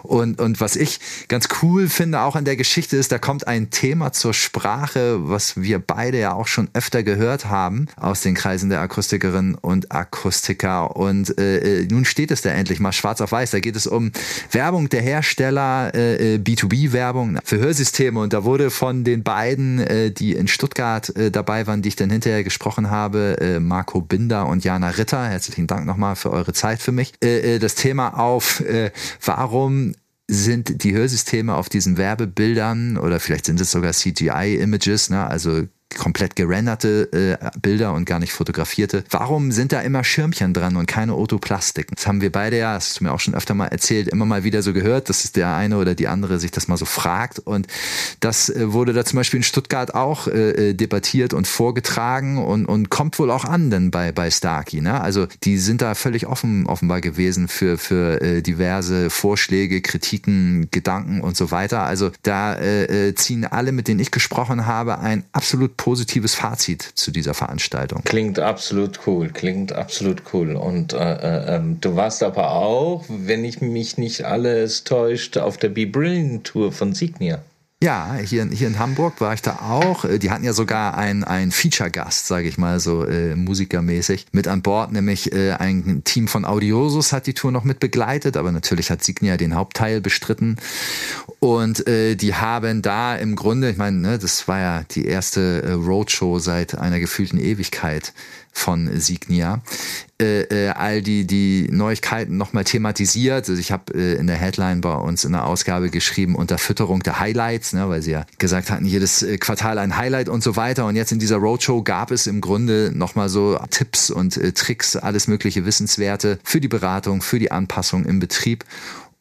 Und, 0.02 0.40
und 0.40 0.60
was 0.60 0.76
ich 0.76 1.00
ganz 1.28 1.48
cool 1.62 1.88
finde 1.88 2.20
auch 2.20 2.36
an 2.36 2.44
der 2.44 2.56
Geschichte 2.56 2.96
ist, 2.96 3.12
da 3.12 3.18
kommt 3.18 3.46
ein 3.46 3.70
Thema 3.70 4.12
zur 4.12 4.34
Sprache, 4.34 5.28
was 5.28 5.60
wir 5.60 5.78
beide 5.78 6.18
ja 6.18 6.29
auch 6.34 6.46
schon 6.46 6.68
öfter 6.74 7.02
gehört 7.02 7.46
haben 7.46 7.86
aus 7.96 8.20
den 8.20 8.34
Kreisen 8.34 8.70
der 8.70 8.80
Akustikerinnen 8.80 9.54
und 9.54 9.92
Akustiker. 9.92 10.96
Und 10.96 11.38
äh, 11.38 11.80
äh 11.80 11.88
nun 11.90 12.04
steht 12.04 12.30
es 12.30 12.42
da 12.42 12.50
endlich 12.50 12.80
mal 12.80 12.92
schwarz 12.92 13.20
auf 13.20 13.32
weiß. 13.32 13.50
Da 13.50 13.60
geht 13.60 13.76
es 13.76 13.86
um 13.86 14.12
Werbung 14.52 14.88
der 14.88 15.02
Hersteller, 15.02 15.94
äh, 15.94 16.36
B2B-Werbung 16.36 17.36
äh, 17.36 17.40
für 17.44 17.58
Hörsysteme. 17.58 18.20
Und 18.20 18.32
da 18.32 18.44
wurde 18.44 18.70
von 18.70 19.04
den 19.04 19.22
beiden, 19.22 19.80
äh, 19.80 20.10
die 20.10 20.32
in 20.32 20.48
Stuttgart 20.48 21.14
äh, 21.16 21.30
dabei 21.30 21.66
waren, 21.66 21.82
die 21.82 21.88
ich 21.88 21.96
dann 21.96 22.10
hinterher 22.10 22.44
gesprochen 22.44 22.90
habe, 22.90 23.36
äh, 23.40 23.60
Marco 23.60 24.00
Binder 24.00 24.46
und 24.46 24.64
Jana 24.64 24.90
Ritter, 24.90 25.28
herzlichen 25.28 25.66
Dank 25.66 25.86
nochmal 25.86 26.16
für 26.16 26.30
eure 26.30 26.52
Zeit 26.52 26.80
für 26.80 26.92
mich, 26.92 27.12
äh, 27.22 27.56
äh 27.56 27.58
das 27.58 27.74
Thema 27.74 28.18
auf, 28.18 28.60
äh, 28.60 28.90
warum 29.24 29.94
sind 30.30 30.84
die 30.84 30.94
Hörsysteme 30.94 31.54
auf 31.54 31.68
diesen 31.68 31.96
Werbebildern 31.96 32.96
oder 32.96 33.18
vielleicht 33.18 33.46
sind 33.46 33.60
es 33.60 33.72
sogar 33.72 33.92
CGI-Images, 33.92 35.10
ne, 35.10 35.26
also 35.26 35.64
komplett 35.98 36.36
gerenderte 36.36 37.38
äh, 37.40 37.50
Bilder 37.60 37.92
und 37.94 38.04
gar 38.04 38.18
nicht 38.18 38.32
fotografierte. 38.32 39.04
Warum 39.10 39.52
sind 39.52 39.72
da 39.72 39.80
immer 39.80 40.04
Schirmchen 40.04 40.54
dran 40.54 40.76
und 40.76 40.86
keine 40.86 41.16
Otoplastiken? 41.16 41.94
Das 41.96 42.06
haben 42.06 42.20
wir 42.20 42.30
beide 42.30 42.58
ja, 42.58 42.74
das 42.74 42.90
hast 42.90 43.00
du 43.00 43.04
mir 43.04 43.12
auch 43.12 43.20
schon 43.20 43.34
öfter 43.34 43.54
mal 43.54 43.66
erzählt, 43.66 44.08
immer 44.08 44.24
mal 44.24 44.44
wieder 44.44 44.62
so 44.62 44.72
gehört, 44.72 45.08
dass 45.08 45.30
der 45.32 45.54
eine 45.54 45.78
oder 45.78 45.94
die 45.94 46.08
andere 46.08 46.38
sich 46.38 46.50
das 46.50 46.68
mal 46.68 46.76
so 46.76 46.84
fragt. 46.84 47.40
Und 47.40 47.66
das 48.20 48.48
äh, 48.48 48.72
wurde 48.72 48.92
da 48.92 49.04
zum 49.04 49.16
Beispiel 49.16 49.38
in 49.38 49.44
Stuttgart 49.44 49.94
auch 49.94 50.28
äh, 50.28 50.70
äh, 50.70 50.74
debattiert 50.74 51.34
und 51.34 51.46
vorgetragen 51.46 52.38
und, 52.38 52.66
und 52.66 52.90
kommt 52.90 53.18
wohl 53.18 53.30
auch 53.30 53.44
an 53.44 53.70
denn 53.70 53.90
bei, 53.90 54.12
bei 54.12 54.30
Starkey. 54.30 54.80
Ne? 54.80 55.00
Also 55.00 55.26
die 55.44 55.58
sind 55.58 55.82
da 55.82 55.94
völlig 55.94 56.26
offen 56.26 56.66
offenbar 56.66 57.00
gewesen 57.00 57.48
für, 57.48 57.78
für 57.78 58.20
äh, 58.20 58.42
diverse 58.42 59.10
Vorschläge, 59.10 59.80
Kritiken, 59.80 60.68
Gedanken 60.70 61.20
und 61.20 61.36
so 61.36 61.50
weiter. 61.50 61.82
Also 61.82 62.10
da 62.22 62.54
äh, 62.54 63.08
äh 63.08 63.14
ziehen 63.14 63.44
alle, 63.44 63.72
mit 63.72 63.88
denen 63.88 64.00
ich 64.00 64.10
gesprochen 64.10 64.66
habe, 64.66 64.98
ein 65.00 65.24
absolut 65.32 65.76
positives 65.80 66.34
Fazit 66.34 66.82
zu 66.82 67.10
dieser 67.10 67.32
Veranstaltung. 67.32 68.02
Klingt 68.04 68.38
absolut 68.38 69.00
cool, 69.06 69.30
klingt 69.30 69.72
absolut 69.72 70.22
cool. 70.34 70.54
Und 70.54 70.92
äh, 70.92 70.98
äh, 70.98 71.56
ähm, 71.56 71.80
du 71.80 71.96
warst 71.96 72.22
aber 72.22 72.50
auch, 72.50 73.06
wenn 73.08 73.46
ich 73.46 73.62
mich 73.62 73.96
nicht 73.96 74.26
alles 74.26 74.84
täuscht, 74.84 75.38
auf 75.38 75.56
der 75.56 75.70
Be 75.70 75.86
Brilliant 75.86 76.44
Tour 76.44 76.70
von 76.70 76.92
Signia. 76.92 77.40
Ja, 77.82 78.14
hier, 78.22 78.44
hier 78.52 78.68
in 78.68 78.78
Hamburg 78.78 79.22
war 79.22 79.32
ich 79.32 79.40
da 79.40 79.60
auch. 79.70 80.04
Äh, 80.04 80.18
die 80.18 80.30
hatten 80.30 80.44
ja 80.44 80.52
sogar 80.52 80.98
einen, 80.98 81.24
einen 81.24 81.50
Feature-Gast, 81.50 82.26
sage 82.26 82.46
ich 82.46 82.58
mal, 82.58 82.78
so 82.78 83.06
äh, 83.06 83.34
musikermäßig, 83.34 84.26
mit 84.32 84.48
an 84.48 84.60
Bord. 84.60 84.92
Nämlich 84.92 85.32
äh, 85.32 85.52
ein 85.52 86.02
Team 86.04 86.28
von 86.28 86.44
Audiosus 86.44 87.14
hat 87.14 87.26
die 87.26 87.32
Tour 87.32 87.52
noch 87.52 87.64
mit 87.64 87.80
begleitet, 87.80 88.36
aber 88.36 88.52
natürlich 88.52 88.90
hat 88.90 89.02
Signia 89.02 89.38
den 89.38 89.54
Hauptteil 89.54 90.02
bestritten. 90.02 90.56
Und 91.40 91.86
äh, 91.88 92.16
die 92.16 92.34
haben 92.34 92.82
da 92.82 93.16
im 93.16 93.34
Grunde, 93.34 93.70
ich 93.70 93.78
meine, 93.78 93.96
ne, 93.96 94.18
das 94.18 94.46
war 94.46 94.60
ja 94.60 94.84
die 94.90 95.06
erste 95.06 95.62
äh, 95.62 95.72
Roadshow 95.72 96.38
seit 96.38 96.76
einer 96.76 97.00
gefühlten 97.00 97.40
Ewigkeit 97.40 98.12
von 98.52 98.90
Signia, 99.00 99.62
äh, 100.20 100.42
äh, 100.42 100.68
all 100.68 101.00
die, 101.00 101.26
die 101.26 101.68
Neuigkeiten 101.70 102.36
nochmal 102.36 102.64
thematisiert. 102.64 103.48
Also 103.48 103.58
ich 103.58 103.72
habe 103.72 103.94
äh, 103.94 104.16
in 104.16 104.26
der 104.26 104.36
Headline 104.36 104.82
bei 104.82 104.92
uns 104.92 105.24
in 105.24 105.32
der 105.32 105.46
Ausgabe 105.46 105.88
geschrieben, 105.88 106.34
unter 106.34 106.58
Fütterung 106.58 107.02
der 107.02 107.20
Highlights, 107.20 107.72
ne, 107.72 107.88
weil 107.88 108.02
sie 108.02 108.10
ja 108.10 108.26
gesagt 108.36 108.70
hatten, 108.70 108.84
jedes 108.84 109.22
äh, 109.22 109.38
Quartal 109.38 109.78
ein 109.78 109.96
Highlight 109.96 110.28
und 110.28 110.42
so 110.42 110.56
weiter. 110.56 110.84
Und 110.84 110.96
jetzt 110.96 111.10
in 111.10 111.20
dieser 111.20 111.36
Roadshow 111.36 111.82
gab 111.82 112.10
es 112.10 112.26
im 112.26 112.42
Grunde 112.42 112.92
nochmal 112.94 113.30
so 113.30 113.58
Tipps 113.70 114.10
und 114.10 114.36
äh, 114.36 114.52
Tricks, 114.52 114.94
alles 114.94 115.26
mögliche 115.26 115.64
Wissenswerte 115.64 116.38
für 116.44 116.60
die 116.60 116.68
Beratung, 116.68 117.22
für 117.22 117.38
die 117.38 117.50
Anpassung 117.50 118.04
im 118.04 118.20
Betrieb. 118.20 118.66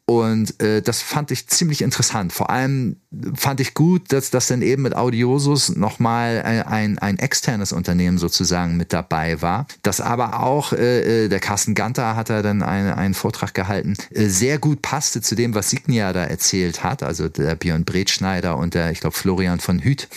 Und 0.10 0.60
äh, 0.60 0.82
das 0.82 1.04
fand 1.04 1.30
ich 1.30 1.46
ziemlich 1.50 1.84
interessant. 1.84 2.34
Vor 2.34 2.50
allem 2.50 2.96
fand 3.36 3.60
ich 3.60 3.76
gut, 3.76 4.12
dass 4.12 4.32
das 4.32 4.48
dann 4.48 4.64
eben 4.64 4.82
mit 4.82 4.96
Audiosus 4.96 5.76
nochmal 5.76 6.42
ein, 6.44 6.64
ein, 6.64 6.98
ein 6.98 7.20
externes 7.20 7.72
Unternehmen 7.72 8.18
sozusagen 8.18 8.76
mit 8.76 8.92
dabei 8.92 9.44
war. 9.44 9.68
Das 9.84 10.02
aber 10.02 10.42
auch, 10.42 10.74
äh, 10.74 11.26
äh 11.26 11.30
der 11.30 11.40
Carsten 11.40 11.76
Ganter 11.76 12.16
hat 12.16 12.32
da 12.32 12.42
dann 12.42 12.64
einen, 12.64 12.92
einen 12.92 13.14
Vortrag 13.14 13.54
gehalten, 13.54 13.98
äh, 14.10 14.26
sehr 14.30 14.58
gut 14.58 14.82
passte 14.82 15.22
zu 15.22 15.36
dem, 15.36 15.54
was 15.54 15.70
Signia 15.70 16.12
da 16.12 16.24
erzählt 16.24 16.84
hat. 16.84 17.04
Also 17.04 17.30
der 17.30 17.54
Björn 17.54 17.86
Bretschneider 17.86 18.58
und 18.58 18.74
der, 18.74 18.90
ich 18.90 19.02
glaube, 19.02 19.16
Florian 19.16 19.60
von 19.60 19.78
Hüth 19.78 20.08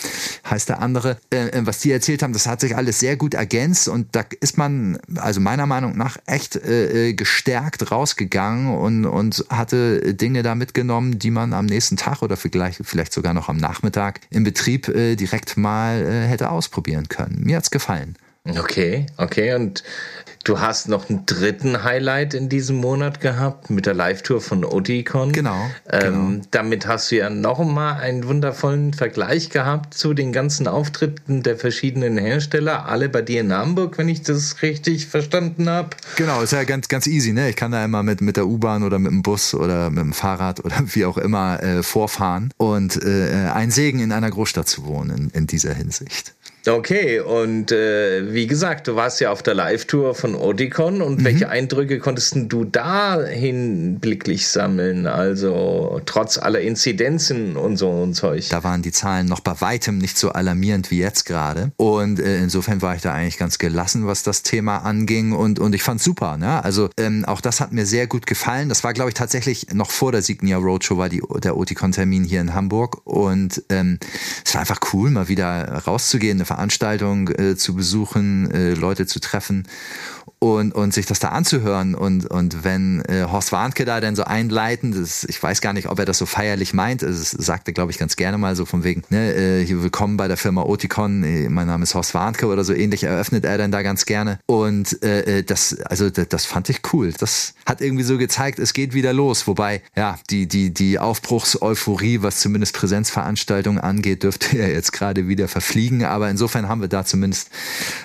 heißt 0.49 0.69
der 0.69 0.81
andere. 0.81 1.17
Äh, 1.31 1.49
äh, 1.49 1.67
was 1.67 1.81
die 1.81 1.91
erzählt 1.91 2.23
haben, 2.23 2.33
das 2.33 2.47
hat 2.47 2.61
sich 2.61 2.75
alles 2.75 2.97
sehr 2.97 3.15
gut 3.15 3.35
ergänzt 3.35 3.87
und 3.87 4.07
da 4.13 4.25
ist 4.39 4.57
man, 4.57 4.97
also 5.17 5.39
meiner 5.39 5.67
Meinung 5.67 5.95
nach, 5.95 6.17
echt 6.25 6.55
äh, 6.55 7.09
äh 7.09 7.13
gestärkt 7.13 7.91
rausgegangen 7.91 8.75
und, 8.75 9.05
und 9.05 9.45
hatte 9.49 9.82
Dinge 10.13 10.43
da 10.43 10.55
mitgenommen, 10.55 11.19
die 11.19 11.31
man 11.31 11.53
am 11.53 11.65
nächsten 11.65 11.97
Tag 11.97 12.21
oder 12.21 12.37
vielleicht, 12.37 12.81
vielleicht 12.83 13.13
sogar 13.13 13.33
noch 13.33 13.49
am 13.49 13.57
Nachmittag 13.57 14.21
im 14.29 14.43
Betrieb 14.43 14.87
äh, 14.87 15.15
direkt 15.15 15.57
mal 15.57 16.01
äh, 16.01 16.27
hätte 16.27 16.49
ausprobieren 16.49 17.07
können. 17.07 17.41
Mir 17.43 17.57
hat's 17.57 17.71
gefallen. 17.71 18.15
Okay, 18.45 19.05
okay. 19.15 19.55
Und 19.55 19.83
du 20.43 20.59
hast 20.59 20.89
noch 20.89 21.09
einen 21.09 21.25
dritten 21.25 21.85
Highlight 21.85 22.33
in 22.33 22.49
diesem 22.49 22.75
Monat 22.75 23.21
gehabt 23.21 23.69
mit 23.69 23.85
der 23.85 23.93
Live-Tour 23.93 24.41
von 24.41 24.65
Oticon. 24.65 25.31
Genau, 25.31 25.69
ähm, 25.89 26.01
genau. 26.01 26.45
Damit 26.51 26.85
hast 26.85 27.09
du 27.09 27.15
ja 27.15 27.29
noch 27.29 27.59
mal 27.59 27.93
einen 27.93 28.27
wundervollen 28.27 28.93
Vergleich 28.93 29.49
gehabt 29.49 29.93
zu 29.93 30.13
den 30.13 30.33
ganzen 30.33 30.67
Auftritten 30.67 31.41
der 31.41 31.55
verschiedenen 31.55 32.17
Hersteller, 32.17 32.85
alle 32.85 33.07
bei 33.07 33.21
dir 33.21 33.39
in 33.39 33.53
Hamburg, 33.53 33.97
wenn 33.97 34.09
ich 34.09 34.23
das 34.23 34.61
richtig 34.61 35.07
verstanden 35.07 35.69
habe. 35.69 35.91
Genau, 36.17 36.41
ist 36.41 36.51
ja 36.51 36.65
ganz, 36.65 36.89
ganz 36.89 37.07
easy. 37.07 37.31
Ne? 37.31 37.49
Ich 37.49 37.55
kann 37.55 37.71
da 37.71 37.85
immer 37.85 38.03
mit, 38.03 38.19
mit 38.19 38.35
der 38.35 38.47
U-Bahn 38.47 38.83
oder 38.83 38.99
mit 38.99 39.11
dem 39.13 39.23
Bus 39.23 39.53
oder 39.53 39.89
mit 39.89 40.03
dem 40.03 40.11
Fahrrad 40.11 40.65
oder 40.65 40.75
wie 40.87 41.05
auch 41.05 41.17
immer 41.17 41.63
äh, 41.63 41.81
vorfahren. 41.81 42.51
Und 42.57 43.01
äh, 43.05 43.49
ein 43.53 43.71
Segen 43.71 44.01
in 44.01 44.11
einer 44.11 44.29
Großstadt 44.29 44.67
zu 44.67 44.85
wohnen 44.85 45.11
in, 45.11 45.29
in 45.29 45.47
dieser 45.47 45.73
Hinsicht. 45.73 46.33
Okay, 46.65 47.19
und 47.19 47.73
äh, 47.73 48.33
wie 48.33 48.47
gesagt, 48.47 48.87
du 48.87 48.95
warst 48.95 49.19
ja 49.19 49.31
auf 49.31 49.43
der 49.43 49.53
Live-Tour 49.53 50.15
von 50.15 50.33
Odicon 50.33 51.01
und 51.01 51.19
mhm. 51.19 51.25
welche 51.25 51.49
Eindrücke 51.49 51.99
konntest 51.99 52.37
du 52.37 52.63
da 52.63 53.21
hinblicklich 53.21 54.47
sammeln? 54.47 55.05
Also 55.05 55.99
trotz 56.05 56.37
aller 56.37 56.61
Inzidenzen 56.61 57.57
und 57.57 57.75
so 57.75 57.89
und 57.89 58.13
Zeug. 58.13 58.47
Da 58.49 58.63
waren 58.63 58.81
die 58.81 58.93
Zahlen 58.93 59.27
noch 59.27 59.41
bei 59.41 59.59
weitem 59.59 59.97
nicht 59.97 60.17
so 60.17 60.31
alarmierend 60.31 60.89
wie 60.89 60.99
jetzt 60.99 61.25
gerade. 61.25 61.73
Und 61.75 62.21
äh, 62.21 62.37
insofern 62.37 62.81
war 62.81 62.95
ich 62.95 63.01
da 63.01 63.13
eigentlich 63.13 63.37
ganz 63.37 63.57
gelassen, 63.57 64.07
was 64.07 64.23
das 64.23 64.41
Thema 64.41 64.77
anging 64.77 65.33
und, 65.33 65.59
und 65.59 65.75
ich 65.75 65.83
fand 65.83 66.01
super. 66.01 66.37
Ne? 66.37 66.63
Also 66.63 66.89
ähm, 66.97 67.25
auch 67.25 67.41
das 67.41 67.59
hat 67.59 67.73
mir 67.73 67.85
sehr 67.85 68.07
gut 68.07 68.25
gefallen. 68.25 68.69
Das 68.69 68.85
war, 68.85 68.93
glaube 68.93 69.09
ich, 69.09 69.15
tatsächlich 69.15 69.73
noch 69.73 69.91
vor 69.91 70.13
der 70.13 70.21
Signia 70.21 70.57
Roadshow 70.57 70.97
war 70.97 71.09
die, 71.09 71.21
der 71.43 71.57
Oticon-Termin 71.57 72.23
hier 72.23 72.39
in 72.39 72.53
Hamburg 72.53 73.05
und 73.05 73.61
ähm, 73.69 73.99
es 74.45 74.53
war 74.53 74.61
einfach 74.61 74.79
cool, 74.93 75.09
mal 75.09 75.27
wieder 75.27 75.83
rauszugehen, 75.85 76.37
eine 76.37 76.45
Veranstaltung 76.53 77.29
äh, 77.29 77.55
zu 77.55 77.73
besuchen, 77.73 78.51
äh, 78.51 78.73
Leute 78.73 79.07
zu 79.07 79.19
treffen 79.19 79.67
und, 80.43 80.73
und 80.75 80.93
sich 80.93 81.05
das 81.05 81.19
da 81.19 81.29
anzuhören. 81.29 81.95
Und, 81.95 82.25
und 82.25 82.63
wenn 82.63 83.01
äh, 83.05 83.25
Horst 83.31 83.51
Warnke 83.51 83.85
da 83.85 84.01
dann 84.01 84.15
so 84.15 84.25
einleitend, 84.25 84.95
das, 84.95 85.23
ich 85.23 85.41
weiß 85.41 85.61
gar 85.61 85.73
nicht, 85.73 85.89
ob 85.89 85.99
er 85.99 86.05
das 86.05 86.17
so 86.17 86.25
feierlich 86.25 86.73
meint, 86.73 87.01
es 87.01 87.31
sagte, 87.31 87.71
glaube 87.71 87.91
ich, 87.91 87.97
ganz 87.97 88.15
gerne 88.17 88.37
mal 88.37 88.55
so 88.55 88.65
von 88.65 88.83
wegen, 88.83 89.03
ne, 89.09 89.33
äh, 89.33 89.81
willkommen 89.81 90.17
bei 90.17 90.27
der 90.27 90.37
Firma 90.37 90.63
Oticon, 90.63 91.23
äh, 91.23 91.49
mein 91.49 91.67
Name 91.67 91.83
ist 91.83 91.95
Horst 91.95 92.13
Warnke 92.13 92.47
oder 92.47 92.63
so 92.63 92.73
ähnlich, 92.73 93.03
eröffnet 93.03 93.45
er 93.45 93.57
dann 93.57 93.71
da 93.71 93.81
ganz 93.83 94.05
gerne. 94.05 94.39
Und 94.45 95.01
äh, 95.01 95.39
äh 95.39 95.43
das, 95.43 95.79
also 95.85 96.09
das, 96.09 96.27
das 96.27 96.45
fand 96.45 96.69
ich 96.69 96.81
cool. 96.91 97.13
Das 97.17 97.53
hat 97.65 97.81
irgendwie 97.81 98.03
so 98.03 98.17
gezeigt, 98.17 98.59
es 98.59 98.73
geht 98.73 98.93
wieder 98.93 99.13
los. 99.13 99.47
Wobei, 99.47 99.81
ja, 99.95 100.19
die, 100.29 100.47
die, 100.47 100.73
die 100.73 100.99
Aufbruchseuphorie, 100.99 102.21
was 102.21 102.39
zumindest 102.41 102.75
Präsenzveranstaltungen 102.75 103.79
angeht, 103.79 104.23
dürfte 104.23 104.57
ja 104.57 104.67
jetzt 104.67 104.91
gerade 104.91 105.27
wieder 105.27 105.47
verfliegen. 105.47 106.03
Aber 106.03 106.29
insofern 106.29 106.42
haben 106.47 106.81
wir 106.81 106.87
da 106.87 107.05
zumindest 107.05 107.49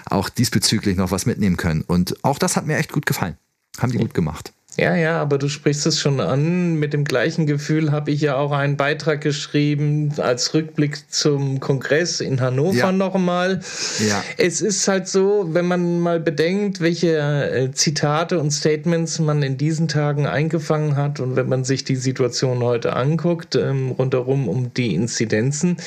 auch 0.07 0.29
diesbezüglich 0.29 0.97
noch 0.97 1.11
was 1.11 1.27
mitnehmen 1.27 1.57
können. 1.57 1.83
Und 1.83 2.25
auch 2.25 2.39
das 2.39 2.57
hat 2.57 2.67
mir 2.67 2.77
echt 2.77 2.93
gut 2.93 3.07
gefallen. 3.07 3.37
Haben 3.79 3.93
die 3.93 3.99
gut 3.99 4.15
gemacht. 4.15 4.53
Ja, 4.79 4.95
ja, 4.95 5.21
aber 5.21 5.39
du 5.39 5.49
sprichst 5.49 5.87
es 5.87 5.99
schon 5.99 6.21
an. 6.21 6.77
Mit 6.77 6.93
dem 6.93 7.03
gleichen 7.03 7.47
Gefühl 7.47 7.91
habe 7.91 8.13
ich 8.13 8.21
ja 8.21 8.37
auch 8.37 8.53
einen 8.53 8.77
Beitrag 8.77 9.21
geschrieben 9.21 10.15
als 10.19 10.55
Rückblick 10.55 11.11
zum 11.11 11.59
Kongress 11.59 12.21
in 12.21 12.41
Hannover 12.41 12.77
ja. 12.77 12.93
nochmal. 12.93 13.61
Ja. 13.99 14.23
Es 14.37 14.61
ist 14.61 14.87
halt 14.87 15.09
so, 15.09 15.49
wenn 15.51 15.67
man 15.67 15.99
mal 15.99 16.21
bedenkt, 16.21 16.81
welche 16.81 17.19
äh, 17.19 17.73
Zitate 17.73 18.39
und 18.39 18.53
Statements 18.53 19.19
man 19.19 19.43
in 19.43 19.57
diesen 19.57 19.89
Tagen 19.89 20.29
eingefangen 20.29 20.95
hat 20.95 21.19
und 21.19 21.35
wenn 21.35 21.49
man 21.49 21.65
sich 21.65 21.83
die 21.83 21.97
Situation 21.97 22.63
heute 22.63 22.95
anguckt, 22.95 23.57
ähm, 23.57 23.91
rundherum 23.91 24.49
um 24.49 24.73
die 24.75 24.95
Inzidenzen, 24.95 25.79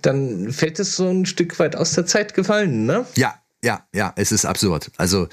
dann 0.00 0.50
fällt 0.50 0.80
es 0.80 0.96
so 0.96 1.10
ein 1.10 1.26
Stück 1.26 1.58
weit 1.58 1.76
aus 1.76 1.92
der 1.92 2.06
Zeit 2.06 2.32
gefallen, 2.32 2.86
ne? 2.86 3.04
Ja, 3.16 3.34
ja, 3.64 3.82
ja, 3.94 4.12
es 4.16 4.30
ist 4.30 4.44
absurd. 4.44 4.90
Also 4.98 5.26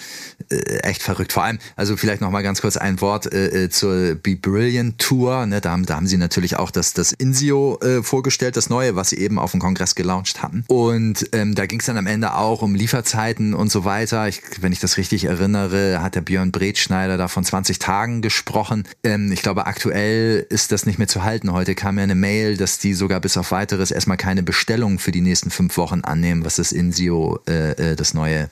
äh, 0.50 0.78
echt 0.84 1.04
verrückt. 1.04 1.34
Vor 1.34 1.44
allem, 1.44 1.60
also 1.76 1.98
vielleicht 1.98 2.22
noch 2.22 2.32
mal 2.32 2.42
ganz 2.42 2.62
kurz 2.62 2.78
ein 2.78 3.02
Wort 3.02 3.32
äh, 3.32 3.66
äh, 3.66 3.70
zur 3.70 4.16
Be 4.16 4.38
Brilliant 4.38 5.00
Tour. 5.00 5.46
Ne? 5.46 5.60
Da, 5.60 5.72
haben, 5.72 5.86
da 5.86 5.98
haben 5.98 6.08
sie 6.08 6.16
natürlich 6.16 6.56
auch 6.56 6.72
das, 6.72 6.94
das 6.94 7.12
Insio 7.12 7.78
äh, 7.82 8.02
vorgestellt, 8.02 8.56
das 8.56 8.70
Neue, 8.70 8.96
was 8.96 9.10
sie 9.10 9.18
eben 9.18 9.38
auf 9.38 9.52
dem 9.52 9.60
Kongress 9.60 9.96
gelauncht 9.96 10.42
hatten. 10.42 10.64
Und 10.68 11.30
ähm, 11.34 11.56
da 11.56 11.66
ging 11.66 11.82
es 11.82 11.88
dann 11.88 11.98
am 11.98 12.08
Ende 12.08 12.36
auch 12.36 12.62
um 12.62 12.74
Lieferzeiten 12.74 13.54
und 13.54 13.70
so 13.70 13.84
weiter. 13.84 14.30
Ich, 14.30 14.42
wenn 14.62 14.72
ich 14.72 14.80
das 14.80 14.96
richtig 14.96 15.26
erinnere, 15.26 16.02
hat 16.02 16.16
der 16.16 16.22
Björn 16.22 16.52
Bretschneider 16.52 17.18
da 17.18 17.28
von 17.28 17.44
20 17.44 17.80
Tagen 17.80 18.22
gesprochen. 18.22 18.86
Ähm, 19.04 19.32
ich 19.34 19.42
glaube, 19.42 19.66
aktuell 19.66 20.46
ist 20.50 20.72
das 20.72 20.86
nicht 20.86 21.00
mehr 21.00 21.10
zu 21.10 21.24
halten. 21.24 21.52
Heute 21.52 21.76
kam 21.76 21.98
ja 21.98 22.06
eine 22.06 22.16
Mail, 22.16 22.56
dass 22.56 22.80
die 22.80 22.94
sogar 22.94 23.20
bis 23.20 23.36
auf 23.36 23.52
weiteres 23.52 23.92
erstmal 23.92 24.18
keine 24.18 24.42
Bestellung 24.42 25.00
für 25.00 25.12
die 25.12 25.22
nächsten 25.22 25.52
fünf 25.52 25.76
Wochen 25.76 26.02
annehmen, 26.02 26.46
was 26.46 26.56
das 26.56 26.72
Insio, 26.72 27.40
äh, 27.50 27.92
äh 27.92 27.96
das 27.98 28.14
Neue 28.14 28.21
neue 28.22 28.50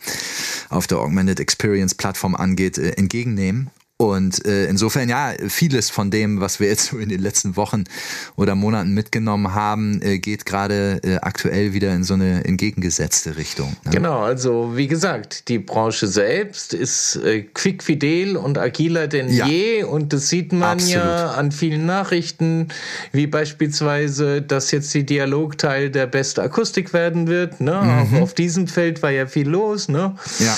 auf 0.69 0.87
der 0.87 0.99
Augmented 0.99 1.39
Experience 1.39 1.95
Plattform 1.95 2.35
angeht, 2.35 2.77
äh, 2.77 2.91
entgegennehmen. 2.91 3.69
Und 4.01 4.45
äh, 4.45 4.67
insofern, 4.67 5.09
ja, 5.09 5.33
vieles 5.49 5.89
von 5.89 6.09
dem, 6.09 6.39
was 6.39 6.61
wir 6.61 6.69
jetzt 6.69 6.85
so 6.85 6.99
in 6.99 7.09
den 7.09 7.19
letzten 7.19 7.57
Wochen 7.57 7.83
oder 8.37 8.55
Monaten 8.55 8.93
mitgenommen 8.93 9.53
haben, 9.53 10.01
äh, 10.01 10.19
geht 10.19 10.45
gerade 10.45 11.01
äh, 11.03 11.17
aktuell 11.17 11.73
wieder 11.73 11.93
in 11.93 12.05
so 12.05 12.13
eine 12.13 12.45
entgegengesetzte 12.45 13.35
Richtung. 13.35 13.75
Ne? 13.83 13.91
Genau, 13.91 14.21
also 14.21 14.77
wie 14.77 14.87
gesagt, 14.87 15.49
die 15.49 15.59
Branche 15.59 16.07
selbst 16.07 16.73
ist 16.73 17.17
äh, 17.17 17.41
quickfidel 17.41 18.37
und 18.37 18.57
agiler 18.57 19.09
denn 19.09 19.27
ja. 19.33 19.45
je. 19.45 19.83
Und 19.83 20.13
das 20.13 20.29
sieht 20.29 20.53
man 20.53 20.77
Absolut. 20.77 20.95
ja 20.95 21.31
an 21.31 21.51
vielen 21.51 21.85
Nachrichten, 21.85 22.69
wie 23.11 23.27
beispielsweise, 23.27 24.41
dass 24.41 24.71
jetzt 24.71 24.93
die 24.93 25.05
Dialogteil 25.05 25.89
der 25.89 26.07
beste 26.07 26.41
Akustik 26.41 26.93
werden 26.93 27.27
wird. 27.27 27.59
Ne? 27.59 27.73
Mhm. 27.73 28.15
Auch 28.15 28.21
auf 28.21 28.33
diesem 28.33 28.69
Feld 28.69 29.03
war 29.03 29.11
ja 29.11 29.27
viel 29.27 29.49
los. 29.49 29.89
Ne? 29.89 30.15
Ja. 30.39 30.57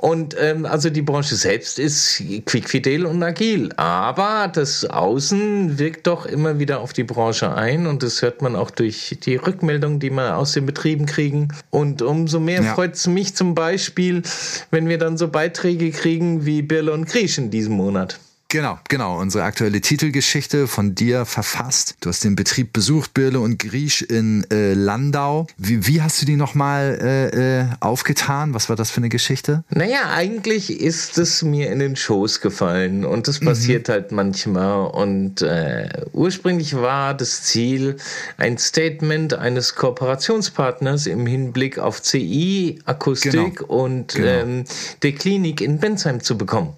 Und 0.00 0.36
ähm, 0.38 0.64
also 0.64 0.90
die 0.90 1.02
Branche 1.02 1.34
selbst 1.34 1.80
ist 1.80 2.22
quickfidel 2.46 3.04
und 3.04 3.20
agil, 3.20 3.70
aber 3.76 4.46
das 4.46 4.84
Außen 4.84 5.80
wirkt 5.80 6.06
doch 6.06 6.24
immer 6.24 6.60
wieder 6.60 6.78
auf 6.78 6.92
die 6.92 7.02
Branche 7.02 7.52
ein 7.52 7.88
und 7.88 8.04
das 8.04 8.22
hört 8.22 8.40
man 8.40 8.54
auch 8.54 8.70
durch 8.70 9.18
die 9.24 9.34
Rückmeldungen, 9.34 9.98
die 9.98 10.10
wir 10.10 10.36
aus 10.36 10.52
den 10.52 10.66
Betrieben 10.66 11.04
kriegen. 11.06 11.48
Und 11.70 12.00
umso 12.00 12.38
mehr 12.38 12.62
ja. 12.62 12.74
freut 12.74 12.94
es 12.94 13.08
mich 13.08 13.34
zum 13.34 13.56
Beispiel, 13.56 14.22
wenn 14.70 14.88
wir 14.88 14.98
dann 14.98 15.18
so 15.18 15.26
Beiträge 15.26 15.90
kriegen 15.90 16.46
wie 16.46 16.62
Birle 16.62 16.92
und 16.92 17.06
Griesch 17.06 17.36
in 17.36 17.50
diesem 17.50 17.74
Monat. 17.74 18.20
Genau, 18.50 18.78
genau. 18.88 19.20
Unsere 19.20 19.44
aktuelle 19.44 19.82
Titelgeschichte 19.82 20.68
von 20.68 20.94
dir 20.94 21.26
verfasst. 21.26 21.96
Du 22.00 22.08
hast 22.08 22.24
den 22.24 22.34
Betrieb 22.34 22.72
besucht, 22.72 23.12
Birle 23.12 23.40
und 23.40 23.58
Griesch 23.58 24.00
in 24.00 24.46
äh, 24.50 24.72
Landau. 24.72 25.46
Wie, 25.58 25.86
wie 25.86 26.00
hast 26.00 26.22
du 26.22 26.26
die 26.26 26.36
nochmal 26.36 26.98
äh, 27.02 27.60
äh, 27.60 27.66
aufgetan? 27.80 28.54
Was 28.54 28.70
war 28.70 28.76
das 28.76 28.90
für 28.90 28.98
eine 28.98 29.10
Geschichte? 29.10 29.64
Naja, 29.68 30.12
eigentlich 30.14 30.80
ist 30.80 31.18
es 31.18 31.42
mir 31.42 31.70
in 31.70 31.78
den 31.78 31.94
Schoß 31.94 32.40
gefallen 32.40 33.04
und 33.04 33.28
das 33.28 33.38
passiert 33.38 33.88
mhm. 33.88 33.92
halt 33.92 34.12
manchmal. 34.12 34.86
Und 34.92 35.42
äh, 35.42 35.90
ursprünglich 36.14 36.74
war 36.74 37.12
das 37.12 37.42
Ziel, 37.42 37.98
ein 38.38 38.56
Statement 38.56 39.34
eines 39.34 39.74
Kooperationspartners 39.74 41.06
im 41.06 41.26
Hinblick 41.26 41.78
auf 41.78 42.00
CI, 42.00 42.78
Akustik 42.86 43.32
genau. 43.58 43.66
und 43.66 44.14
genau. 44.14 44.26
Ähm, 44.26 44.64
der 45.02 45.12
Klinik 45.12 45.60
in 45.60 45.78
Bensheim 45.80 46.22
zu 46.22 46.38
bekommen. 46.38 46.74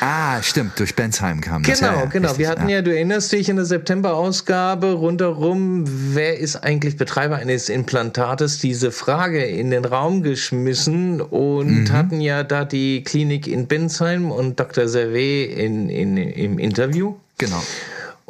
Ah, 0.00 0.42
stimmt, 0.42 0.78
durch 0.78 0.96
Bensheim 0.96 1.40
kam 1.40 1.62
das. 1.62 1.78
Genau, 1.78 1.92
ja, 1.92 2.04
genau. 2.06 2.28
Richtig, 2.28 2.38
Wir 2.38 2.48
hatten 2.48 2.68
ja. 2.68 2.76
ja. 2.76 2.82
du 2.82 2.94
erinnerst 2.94 3.30
dich 3.32 3.48
in 3.48 3.56
der 3.56 3.64
September-Ausgabe 3.64 4.92
rundherum, 4.92 5.84
wer 5.86 6.38
ist 6.38 6.56
eigentlich 6.56 6.96
Betreiber 6.96 7.36
eines 7.36 7.68
Implantates, 7.68 8.58
diese 8.58 8.92
Frage 8.92 9.44
in 9.44 9.70
den 9.70 9.84
Raum 9.84 10.22
geschmissen 10.22 11.20
und 11.20 11.84
mhm. 11.84 11.92
hatten 11.92 12.20
ja 12.20 12.42
da 12.42 12.64
die 12.64 13.04
Klinik 13.04 13.46
in 13.46 13.66
Bensheim 13.66 14.30
und 14.30 14.58
Dr. 14.58 14.88
Servet 14.88 15.52
in, 15.56 15.88
in, 15.88 16.16
im 16.16 16.58
Interview. 16.58 17.16
Genau. 17.38 17.62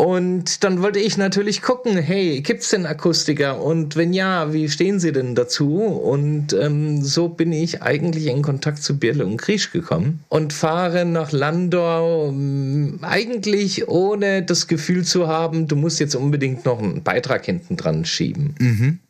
Und 0.00 0.64
dann 0.64 0.80
wollte 0.80 0.99
ich 0.99 1.19
natürlich 1.19 1.61
gucken, 1.61 1.95
hey, 1.99 2.40
gibt's 2.40 2.71
denn 2.71 2.87
Akustiker? 2.87 3.62
Und 3.62 3.97
wenn 3.97 4.14
ja, 4.14 4.50
wie 4.50 4.71
stehen 4.71 4.99
sie 4.99 5.12
denn 5.12 5.35
dazu? 5.35 5.76
Und 5.83 6.54
ähm, 6.54 7.02
so 7.02 7.28
bin 7.28 7.52
ich 7.52 7.83
eigentlich 7.83 8.28
in 8.28 8.40
Kontakt 8.40 8.83
zu 8.83 8.99
Birle 8.99 9.26
und 9.26 9.37
Griesch 9.37 9.73
gekommen 9.73 10.25
und 10.30 10.54
fahre 10.54 11.04
nach 11.04 11.33
Landau 11.33 12.30
ähm, 12.30 13.00
eigentlich 13.02 13.88
ohne 13.88 14.42
das 14.42 14.69
Gefühl 14.69 15.04
zu 15.04 15.28
haben, 15.28 15.69
du 15.69 15.76
musst 15.76 16.00
jetzt 16.00 16.14
unbedingt 16.14 16.64
noch 16.64 16.78
einen 16.78 17.02
Beitrag 17.02 17.45
hinten 17.45 17.76
dran 17.76 18.07
schieben. 18.07 18.54
Mhm. 18.59 19.00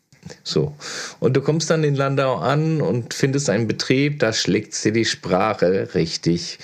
So. 0.43 0.75
Und 1.21 1.37
du 1.37 1.41
kommst 1.41 1.71
dann 1.71 1.85
in 1.85 1.95
Landau 1.95 2.35
an 2.39 2.81
und 2.81 3.15
findest 3.15 3.49
einen 3.49 3.69
Betrieb, 3.69 4.19
da 4.19 4.33
schlägt 4.33 4.85
dir 4.85 4.93
die 4.93 5.05
Sprache 5.05 5.91
richtig 5.95 6.59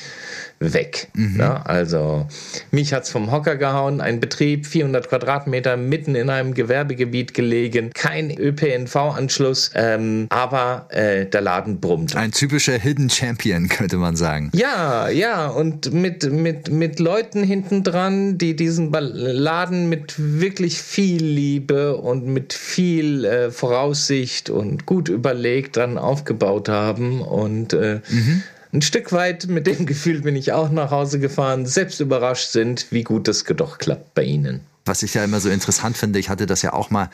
weg. 0.59 1.09
Mhm. 1.15 1.39
Ja, 1.39 1.63
also 1.63 2.27
mich 2.71 2.93
hat's 2.93 3.11
vom 3.11 3.31
Hocker 3.31 3.57
gehauen. 3.57 4.01
Ein 4.01 4.21
Betrieb, 4.21 4.67
400 4.67 5.09
Quadratmeter, 5.09 5.77
mitten 5.77 6.15
in 6.15 6.31
einem 6.31 6.55
Gewerbegebiet 6.55 7.35
gelegen, 7.35 7.91
kein 7.95 8.31
ÖPNV-Anschluss, 8.31 9.73
ähm, 9.75 10.27
aber 10.31 10.87
äh, 10.91 11.27
der 11.27 11.41
Laden 11.43 11.81
brummt. 11.81 12.17
Ein 12.17 12.33
typischer 12.33 12.79
Hidden 12.79 13.11
Champion, 13.11 13.69
könnte 13.69 13.97
man 13.97 14.17
sagen. 14.17 14.51
Ja, 14.55 15.09
ja, 15.09 15.49
und 15.49 15.93
mit, 15.93 16.31
mit, 16.33 16.71
mit 16.71 16.99
Leuten 17.01 17.43
hinten 17.43 17.83
dran, 17.83 18.39
die 18.39 18.57
diesen 18.57 18.93
Laden 18.93 19.89
mit 19.89 20.15
wirklich 20.17 20.81
viel 20.81 21.25
Liebe 21.25 21.97
und 21.97 22.27
mit 22.27 22.55
viel 22.55 23.25
äh, 23.25 23.51
Voraussicht 23.51 24.49
und 24.49 24.87
gut 24.87 25.09
überlegt 25.09 25.77
dann 25.77 25.99
aufgebaut 25.99 26.69
haben 26.69 27.21
und 27.21 27.75
äh, 27.75 28.01
mhm 28.09 28.43
ein 28.73 28.83
Stück 28.83 29.13
weit 29.13 29.47
mit 29.47 29.67
dem 29.67 29.87
Gefühl 29.87 30.23
bin 30.23 30.37
ich 30.37 30.53
auch 30.53 30.71
nach 30.71 30.91
Hause 30.91 31.19
gefahren, 31.19 31.67
selbst 31.67 32.01
überrascht 32.01 32.51
sind, 32.51 32.87
wie 32.91 33.05
gut 33.05 33.29
das 33.29 33.45
doch 33.45 33.79
klappt 33.79 34.15
bei 34.15 34.25
Ihnen. 34.25 34.61
Was 34.85 35.03
ich 35.03 35.15
ja 35.15 35.25
immer 35.25 35.41
so 35.41 35.49
interessant 35.49 35.97
finde, 35.97 36.19
ich 36.19 36.29
hatte 36.29 36.47
das 36.47 36.63
ja 36.63 36.73
auch 36.73 36.91
mal 36.91 37.11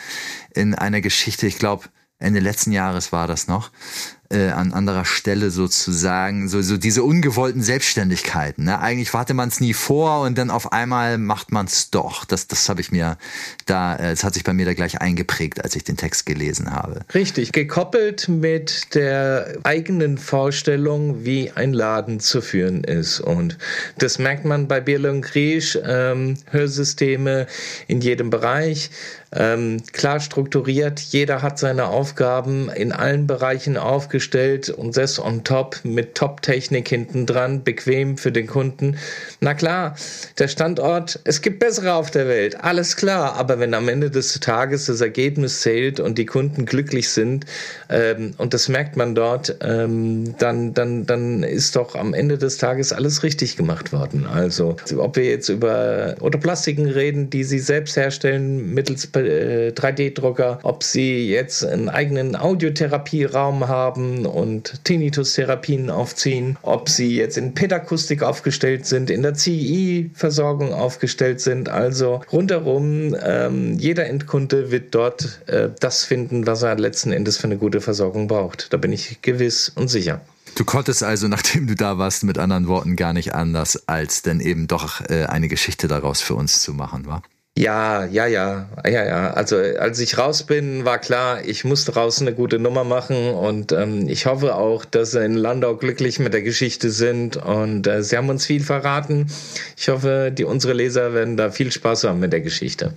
in 0.55 0.75
einer 0.75 1.01
Geschichte, 1.01 1.47
ich 1.47 1.59
glaube, 1.59 1.85
Ende 2.19 2.41
letzten 2.41 2.73
Jahres 2.73 3.13
war 3.13 3.27
das 3.27 3.49
noch, 3.49 3.71
äh, 4.33 4.49
an 4.49 4.73
anderer 4.73 5.05
Stelle 5.05 5.51
sozusagen, 5.51 6.49
so, 6.49 6.63
so 6.63 6.77
diese 6.77 7.03
ungewollten 7.03 7.63
Selbstständigkeiten. 7.63 8.65
Ne? 8.65 8.81
Eigentlich 8.81 9.13
hatte 9.13 9.35
man 9.35 9.49
es 9.49 9.61
nie 9.61 9.75
vor 9.75 10.23
und 10.23 10.39
dann 10.39 10.51
auf 10.51 10.73
einmal 10.73 11.19
macht 11.19 11.53
man 11.53 11.67
es 11.67 11.91
doch. 11.91 12.25
Das, 12.25 12.47
das 12.47 12.69
habe 12.69 12.81
ich 12.81 12.91
mir 12.91 13.19
da, 13.67 13.97
äh, 13.97 14.11
das 14.11 14.25
hat 14.25 14.35
sich 14.35 14.45
bei 14.45 14.53
mir 14.53 14.67
da 14.67 14.75
gleich 14.75 15.01
eingeprägt, 15.01 15.63
als 15.63 15.77
ich 15.77 15.85
den 15.85 15.97
Text 15.97 16.27
gelesen 16.27 16.73
habe. 16.73 17.01
Richtig, 17.15 17.53
gekoppelt 17.53 18.29
mit 18.29 18.95
der 18.95 19.59
eigenen 19.63 20.19
Vorstellung, 20.19 21.25
wie 21.25 21.51
ein 21.51 21.73
Laden 21.73 22.21
zu 22.21 22.41
führen 22.41 22.85
ist. 22.85 23.21
Und 23.21 23.59
das 23.99 24.19
merkt 24.19 24.45
man 24.45 24.69
bei 24.69 24.81
Birle 24.81 25.11
und 25.11 25.23
Griesch, 25.23 25.79
ähm, 25.85 26.37
Hörsysteme 26.51 27.47
in 27.87 28.01
jedem 28.01 28.31
Bereich 28.31 28.91
ähm, 29.35 29.83
klar 29.93 30.21
strukturiert. 30.21 31.01
Jeder 31.01 31.43
hat 31.43 31.59
seine 31.59 31.87
Aufgaben 31.87 32.69
in 32.69 32.93
allen 32.93 33.27
Bereichen 33.27 33.77
aufgestellt 33.77 34.69
und 34.69 34.97
das 34.97 35.19
on 35.19 35.45
top 35.45 35.81
mit 35.85 36.15
Top-Technik 36.15 36.89
hinten 36.89 37.27
dran, 37.27 37.65
bequem 37.65 38.19
für 38.19 38.33
den 38.33 38.47
Kunden. 38.47 38.99
Na 39.41 39.55
klar, 39.55 39.97
der 40.39 40.49
Standort, 40.49 41.21
es 41.25 41.41
gibt 41.41 41.61
bessere 41.61 41.95
auf 41.95 42.11
der 42.11 42.29
Welt, 42.29 42.63
alles 42.63 42.97
klar. 42.97 43.37
Aber 43.37 43.59
wenn 43.59 43.75
am 43.75 43.89
Ende 43.89 44.11
des 44.11 44.39
Tages 44.41 44.87
das 44.87 45.01
Ergebnis 45.01 45.61
zählt 45.61 45.99
und 46.01 46.19
die 46.19 46.27
Kunden 46.27 46.67
glücklich 46.67 47.09
sind, 47.09 47.47
ähm, 47.89 48.35
und 48.39 48.55
das 48.55 48.69
merkt 48.69 48.97
man 48.97 49.15
dort, 49.15 49.57
ähm, 49.63 50.35
dann, 50.39 50.75
dann, 50.75 51.07
dann 51.07 51.43
ist 51.43 51.77
doch 51.77 51.95
am 51.95 52.13
Ende 52.13 52.39
des 52.39 52.59
Tages 52.59 52.93
alles 52.93 53.23
richtig 53.23 53.57
gemacht 53.57 53.93
worden. 53.93 54.27
Also, 54.27 54.77
ob 54.97 55.17
wir 55.17 55.25
jetzt 55.25 55.49
über 55.49 56.17
oder 56.21 56.39
Plastiken 56.39 56.87
reden, 56.87 57.31
die 57.31 57.45
sie 57.45 57.59
selbst 57.59 57.97
herstellen 57.97 58.75
mittels 58.75 59.07
3D-Drucker, 59.23 60.59
äh, 60.61 60.67
ob 60.67 60.83
sie 60.83 61.29
jetzt 61.29 61.65
einen 61.65 61.89
eigenen 61.89 62.37
Audiotherapieraum 62.37 63.69
haben 63.69 64.27
und 64.27 64.85
Tinnitus-Therapien 64.85 65.91
aufziehen, 65.91 66.59
ob 66.63 66.89
sie 66.89 67.17
jetzt 67.17 67.39
in 67.39 67.55
Pädakustik 67.55 68.23
aufgestellt 68.23 68.87
sind, 68.87 69.11
in 69.11 69.23
der 69.23 69.35
CI-Versorgung 69.35 70.73
aufgestellt 70.73 71.41
sind. 71.41 71.69
Also 71.69 72.21
rundherum, 72.33 73.15
ähm, 73.23 73.79
jeder 73.79 74.07
Endkunde 74.07 74.71
wird 74.71 74.95
dort 74.95 75.43
äh, 75.47 75.71
das 75.81 76.05
finden, 76.05 76.47
was 76.47 76.63
er 76.63 76.77
letzten 76.77 77.13
Endes 77.13 77.37
für 77.37 77.45
eine 77.45 77.57
gute 77.57 77.81
Versorgung 77.81 78.29
braucht. 78.29 78.73
Da 78.73 78.77
bin 78.77 78.93
ich 78.93 79.23
gewiss 79.23 79.71
und 79.75 79.89
sicher. 79.89 80.21
Du 80.55 80.65
konntest 80.65 81.03
also, 81.03 81.29
nachdem 81.29 81.67
du 81.67 81.75
da 81.75 81.99
warst, 81.99 82.25
mit 82.25 82.39
anderen 82.39 82.69
Worten 82.69 82.97
gar 82.97 83.13
nicht 83.13 83.35
anders, 83.35 83.89
als 83.89 84.23
denn 84.23 84.41
eben 84.41 84.69
doch 84.69 85.01
äh, 85.09 85.25
eine 85.25 85.49
Geschichte 85.49 85.89
daraus 85.89 86.21
für 86.21 86.35
uns 86.35 86.63
zu 86.63 86.75
machen, 86.75 87.07
war? 87.07 87.23
Ja, 87.57 88.07
ja, 88.07 88.27
ja, 88.27 88.67
ja, 88.87 89.05
ja. 89.05 89.31
Also 89.33 89.57
als 89.57 89.99
ich 89.99 90.17
raus 90.17 90.45
bin, 90.45 90.87
war 90.87 90.99
klar, 90.99 91.45
ich 91.45 91.65
musste 91.65 91.95
raus 91.95 92.21
eine 92.21 92.33
gute 92.33 92.59
Nummer 92.59 92.83
machen 92.83 93.29
und 93.29 93.73
ähm, 93.73 94.09
ich 94.09 94.25
hoffe 94.25 94.55
auch, 94.55 94.87
dass 94.87 95.11
sie 95.11 95.23
in 95.23 95.35
Landau 95.35 95.77
glücklich 95.77 96.19
mit 96.19 96.33
der 96.33 96.41
Geschichte 96.41 96.91
sind 96.91 97.37
und 97.37 97.87
äh, 97.87 98.03
sie 98.03 98.17
haben 98.17 98.31
uns 98.31 98.47
viel 98.47 98.63
verraten. 98.63 99.27
Ich 99.77 99.91
hoffe, 99.91 100.33
die 100.37 100.45
unsere 100.45 100.73
Leser 100.73 101.13
werden 101.13 101.37
da 101.37 101.51
viel 101.51 101.71
Spaß 101.71 102.05
haben 102.05 102.21
mit 102.21 102.33
der 102.33 102.41
Geschichte. 102.41 102.95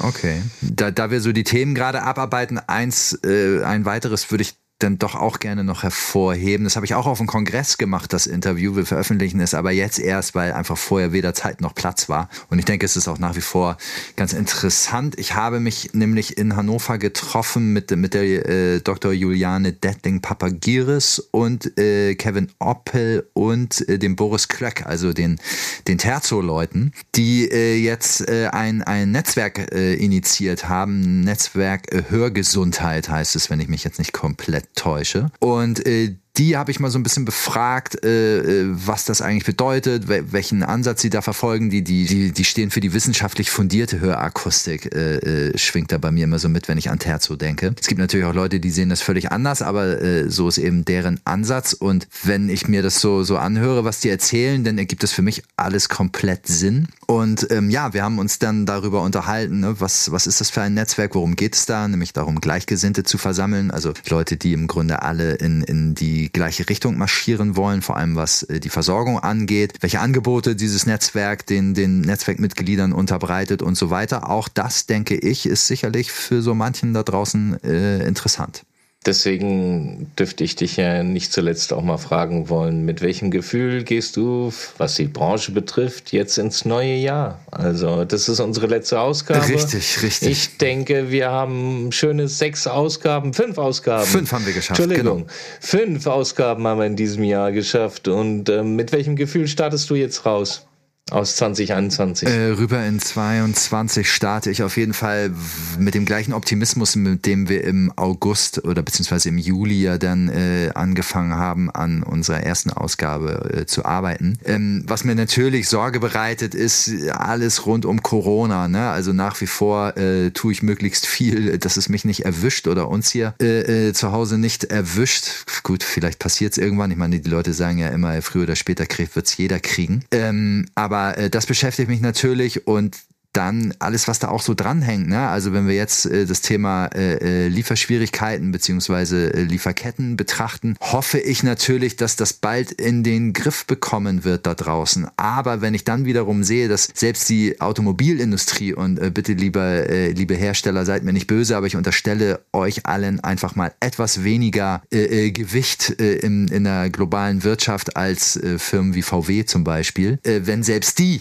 Okay, 0.00 0.42
da, 0.62 0.90
da 0.90 1.10
wir 1.10 1.20
so 1.20 1.32
die 1.32 1.44
Themen 1.44 1.74
gerade 1.74 2.02
abarbeiten, 2.02 2.58
eins, 2.58 3.18
äh, 3.22 3.62
ein 3.62 3.84
weiteres 3.84 4.30
würde 4.30 4.42
ich 4.42 4.54
dann 4.78 4.98
doch 4.98 5.16
auch 5.16 5.40
gerne 5.40 5.64
noch 5.64 5.82
hervorheben. 5.82 6.64
Das 6.64 6.76
habe 6.76 6.86
ich 6.86 6.94
auch 6.94 7.06
auf 7.06 7.18
dem 7.18 7.26
Kongress 7.26 7.78
gemacht, 7.78 8.12
das 8.12 8.26
Interview. 8.26 8.76
Wir 8.76 8.86
veröffentlichen 8.86 9.40
es 9.40 9.52
aber 9.52 9.72
jetzt 9.72 9.98
erst, 9.98 10.34
weil 10.34 10.52
einfach 10.52 10.78
vorher 10.78 11.12
weder 11.12 11.34
Zeit 11.34 11.60
noch 11.60 11.74
Platz 11.74 12.08
war. 12.08 12.28
Und 12.48 12.60
ich 12.60 12.64
denke, 12.64 12.86
es 12.86 12.96
ist 12.96 13.08
auch 13.08 13.18
nach 13.18 13.34
wie 13.34 13.40
vor 13.40 13.76
ganz 14.14 14.32
interessant. 14.32 15.18
Ich 15.18 15.34
habe 15.34 15.58
mich 15.58 15.94
nämlich 15.94 16.38
in 16.38 16.54
Hannover 16.54 16.98
getroffen 16.98 17.72
mit, 17.72 17.90
mit 17.90 18.14
der 18.14 18.22
äh, 18.22 18.80
Dr. 18.80 19.12
Juliane 19.12 19.72
Dettling-Papagiris 19.72 21.18
und 21.32 21.76
äh, 21.76 22.14
Kevin 22.14 22.48
Oppel 22.60 23.28
und 23.32 23.88
äh, 23.88 23.98
dem 23.98 24.14
Boris 24.14 24.46
Klöck, 24.46 24.86
also 24.86 25.12
den, 25.12 25.40
den 25.88 25.98
Terzo-Leuten, 25.98 26.92
die 27.16 27.50
äh, 27.50 27.76
jetzt 27.76 28.28
äh, 28.28 28.48
ein, 28.52 28.82
ein 28.82 29.10
Netzwerk 29.10 29.72
äh, 29.72 29.94
initiiert 29.94 30.68
haben. 30.68 31.22
Netzwerk 31.22 31.92
äh, 31.92 32.04
Hörgesundheit 32.08 33.08
heißt 33.08 33.34
es, 33.34 33.50
wenn 33.50 33.58
ich 33.58 33.68
mich 33.68 33.82
jetzt 33.82 33.98
nicht 33.98 34.12
komplett 34.12 34.67
täusche. 34.74 35.30
Und 35.40 35.84
äh, 35.86 36.16
die 36.38 36.56
habe 36.56 36.70
ich 36.70 36.78
mal 36.78 36.90
so 36.90 36.98
ein 36.98 37.02
bisschen 37.02 37.24
befragt, 37.24 38.04
äh, 38.04 38.38
äh 38.38 38.68
was 38.70 39.04
das 39.04 39.20
eigentlich 39.20 39.44
bedeutet, 39.44 40.08
welchen 40.08 40.62
Ansatz 40.62 41.02
sie 41.02 41.10
da 41.10 41.20
verfolgen. 41.20 41.68
Die, 41.70 41.82
die, 41.82 42.06
die, 42.06 42.32
die 42.32 42.44
stehen 42.44 42.70
für 42.70 42.80
die 42.80 42.92
wissenschaftlich 42.92 43.50
fundierte 43.50 44.00
Hörakustik, 44.00 44.94
äh, 44.94 45.16
äh, 45.16 45.58
schwingt 45.58 45.90
da 45.90 45.98
bei 45.98 46.10
mir 46.10 46.24
immer 46.24 46.38
so 46.38 46.48
mit, 46.48 46.68
wenn 46.68 46.78
ich 46.78 46.90
an 46.90 46.98
Terzo 46.98 47.36
denke. 47.36 47.74
Es 47.80 47.88
gibt 47.88 48.00
natürlich 48.00 48.26
auch 48.26 48.34
Leute, 48.34 48.60
die 48.60 48.70
sehen 48.70 48.88
das 48.88 49.00
völlig 49.00 49.32
anders, 49.32 49.62
aber 49.62 50.00
äh, 50.00 50.30
so 50.30 50.48
ist 50.48 50.58
eben 50.58 50.84
deren 50.84 51.20
Ansatz. 51.24 51.72
Und 51.72 52.06
wenn 52.22 52.48
ich 52.48 52.68
mir 52.68 52.82
das 52.82 53.00
so, 53.00 53.24
so 53.24 53.36
anhöre, 53.36 53.84
was 53.84 54.00
die 54.00 54.08
erzählen, 54.08 54.62
dann 54.62 54.78
ergibt 54.78 55.02
das 55.02 55.12
für 55.12 55.22
mich 55.22 55.42
alles 55.56 55.88
komplett 55.88 56.46
Sinn. 56.46 56.88
Und 57.06 57.50
ähm, 57.50 57.70
ja, 57.70 57.92
wir 57.94 58.04
haben 58.04 58.18
uns 58.18 58.38
dann 58.38 58.66
darüber 58.66 59.02
unterhalten, 59.02 59.60
ne, 59.60 59.80
was, 59.80 60.12
was 60.12 60.26
ist 60.26 60.40
das 60.40 60.50
für 60.50 60.62
ein 60.62 60.74
Netzwerk, 60.74 61.14
worum 61.14 61.36
geht 61.36 61.54
es 61.54 61.66
da? 61.66 61.88
Nämlich 61.88 62.12
darum, 62.12 62.40
Gleichgesinnte 62.40 63.02
zu 63.02 63.18
versammeln, 63.18 63.70
also 63.70 63.92
Leute, 64.08 64.36
die 64.36 64.52
im 64.52 64.66
Grunde 64.66 65.02
alle 65.02 65.34
in, 65.34 65.62
in 65.62 65.94
die 65.94 66.27
gleiche 66.32 66.68
Richtung 66.68 66.98
marschieren 66.98 67.56
wollen, 67.56 67.82
vor 67.82 67.96
allem 67.96 68.16
was 68.16 68.42
äh, 68.44 68.60
die 68.60 68.68
Versorgung 68.68 69.18
angeht, 69.18 69.74
welche 69.80 70.00
Angebote 70.00 70.56
dieses 70.56 70.86
Netzwerk 70.86 71.46
den, 71.46 71.74
den 71.74 72.00
Netzwerkmitgliedern 72.02 72.92
unterbreitet 72.92 73.62
und 73.62 73.76
so 73.76 73.90
weiter. 73.90 74.30
Auch 74.30 74.48
das, 74.48 74.86
denke 74.86 75.16
ich, 75.16 75.46
ist 75.46 75.66
sicherlich 75.66 76.12
für 76.12 76.42
so 76.42 76.54
manchen 76.54 76.94
da 76.94 77.02
draußen 77.02 77.62
äh, 77.62 78.06
interessant. 78.06 78.64
Deswegen 79.08 80.12
dürfte 80.18 80.44
ich 80.44 80.54
dich 80.54 80.76
ja 80.76 81.02
nicht 81.02 81.32
zuletzt 81.32 81.72
auch 81.72 81.80
mal 81.80 81.96
fragen 81.96 82.50
wollen, 82.50 82.84
mit 82.84 83.00
welchem 83.00 83.30
Gefühl 83.30 83.82
gehst 83.82 84.18
du, 84.18 84.52
was 84.76 84.96
die 84.96 85.06
Branche 85.06 85.50
betrifft, 85.52 86.12
jetzt 86.12 86.36
ins 86.36 86.66
neue 86.66 86.94
Jahr? 86.94 87.40
Also, 87.50 88.04
das 88.04 88.28
ist 88.28 88.38
unsere 88.38 88.66
letzte 88.66 89.00
Ausgabe. 89.00 89.48
Richtig, 89.48 90.02
richtig. 90.02 90.28
Ich 90.28 90.58
denke, 90.58 91.10
wir 91.10 91.30
haben 91.30 91.90
schöne 91.90 92.28
sechs 92.28 92.66
Ausgaben, 92.66 93.32
fünf 93.32 93.56
Ausgaben. 93.56 94.04
Fünf 94.04 94.30
haben 94.30 94.44
wir 94.44 94.52
geschafft. 94.52 94.78
Entschuldigung. 94.78 95.20
Genau. 95.20 95.32
Fünf 95.60 96.06
Ausgaben 96.06 96.66
haben 96.66 96.78
wir 96.78 96.86
in 96.86 96.96
diesem 96.96 97.24
Jahr 97.24 97.50
geschafft. 97.50 98.08
Und 98.08 98.50
äh, 98.50 98.62
mit 98.62 98.92
welchem 98.92 99.16
Gefühl 99.16 99.48
startest 99.48 99.88
du 99.88 99.94
jetzt 99.94 100.26
raus? 100.26 100.67
Aus 101.10 101.36
2021. 101.36 102.28
Äh, 102.28 102.50
rüber 102.50 102.84
in 102.84 103.00
22 103.00 104.10
starte 104.10 104.50
ich 104.50 104.62
auf 104.62 104.76
jeden 104.76 104.92
Fall 104.92 105.30
mit 105.78 105.94
dem 105.94 106.04
gleichen 106.04 106.32
Optimismus, 106.32 106.96
mit 106.96 107.24
dem 107.24 107.48
wir 107.48 107.64
im 107.64 107.92
August 107.96 108.64
oder 108.64 108.82
beziehungsweise 108.82 109.30
im 109.30 109.38
Juli 109.38 109.82
ja 109.82 109.96
dann 109.98 110.28
äh, 110.28 110.70
angefangen 110.74 111.34
haben, 111.34 111.70
an 111.70 112.02
unserer 112.02 112.42
ersten 112.42 112.70
Ausgabe 112.70 113.50
äh, 113.52 113.66
zu 113.66 113.84
arbeiten. 113.84 114.38
Ähm, 114.44 114.84
was 114.86 115.04
mir 115.04 115.14
natürlich 115.14 115.68
Sorge 115.68 116.00
bereitet, 116.00 116.54
ist 116.54 116.90
alles 117.10 117.64
rund 117.66 117.86
um 117.86 118.02
Corona. 118.02 118.68
Ne? 118.68 118.90
Also 118.90 119.12
nach 119.12 119.40
wie 119.40 119.46
vor 119.46 119.96
äh, 119.96 120.30
tue 120.30 120.52
ich 120.52 120.62
möglichst 120.62 121.06
viel, 121.06 121.58
dass 121.58 121.76
es 121.76 121.88
mich 121.88 122.04
nicht 122.04 122.24
erwischt 122.24 122.68
oder 122.68 122.88
uns 122.88 123.10
hier 123.10 123.34
äh, 123.40 123.88
äh, 123.88 123.92
zu 123.92 124.12
Hause 124.12 124.38
nicht 124.38 124.64
erwischt. 124.64 125.46
Gut, 125.62 125.82
vielleicht 125.82 126.18
passiert 126.18 126.52
es 126.52 126.58
irgendwann. 126.58 126.90
Ich 126.90 126.96
meine, 126.96 127.18
die 127.18 127.30
Leute 127.30 127.54
sagen 127.54 127.78
ja 127.78 127.88
immer, 127.88 128.20
früher 128.20 128.42
oder 128.42 128.56
später 128.56 128.84
wird 128.88 129.26
es 129.26 129.36
jeder 129.36 129.60
kriegen. 129.60 130.04
Ähm, 130.10 130.66
aber 130.74 130.97
aber 130.98 131.18
äh, 131.18 131.30
das 131.30 131.46
beschäftigt 131.46 131.88
mich 131.88 132.00
natürlich 132.00 132.66
und 132.66 132.96
dann 133.32 133.74
alles, 133.78 134.08
was 134.08 134.18
da 134.18 134.28
auch 134.28 134.42
so 134.42 134.54
dranhängt. 134.54 135.08
Ne? 135.08 135.28
Also 135.28 135.52
wenn 135.52 135.68
wir 135.68 135.74
jetzt 135.74 136.06
äh, 136.06 136.26
das 136.26 136.40
Thema 136.40 136.86
äh, 136.86 137.44
äh, 137.44 137.48
Lieferschwierigkeiten 137.48 138.52
beziehungsweise 138.52 139.32
äh, 139.34 139.42
Lieferketten 139.42 140.16
betrachten, 140.16 140.76
hoffe 140.80 141.18
ich 141.18 141.42
natürlich, 141.42 141.96
dass 141.96 142.16
das 142.16 142.32
bald 142.32 142.72
in 142.72 143.02
den 143.02 143.32
Griff 143.32 143.66
bekommen 143.66 144.24
wird 144.24 144.46
da 144.46 144.54
draußen. 144.54 145.08
Aber 145.16 145.60
wenn 145.60 145.74
ich 145.74 145.84
dann 145.84 146.04
wiederum 146.04 146.42
sehe, 146.42 146.68
dass 146.68 146.88
selbst 146.94 147.28
die 147.28 147.60
Automobilindustrie 147.60 148.74
und 148.74 148.98
äh, 148.98 149.10
bitte 149.10 149.34
lieber 149.34 149.88
äh, 149.88 150.10
liebe 150.10 150.34
Hersteller, 150.34 150.84
seid 150.84 151.04
mir 151.04 151.12
nicht 151.12 151.26
böse, 151.26 151.56
aber 151.56 151.66
ich 151.66 151.76
unterstelle 151.76 152.40
euch 152.52 152.86
allen 152.86 153.20
einfach 153.20 153.54
mal 153.54 153.72
etwas 153.80 154.24
weniger 154.24 154.82
äh, 154.90 155.26
äh, 155.26 155.30
Gewicht 155.30 156.00
äh, 156.00 156.14
in, 156.14 156.48
in 156.48 156.64
der 156.64 156.90
globalen 156.90 157.44
Wirtschaft 157.44 157.96
als 157.96 158.36
äh, 158.36 158.58
Firmen 158.58 158.94
wie 158.94 159.02
VW 159.02 159.44
zum 159.44 159.64
Beispiel. 159.64 160.18
Äh, 160.22 160.40
wenn 160.44 160.62
selbst 160.62 160.98
die 160.98 161.20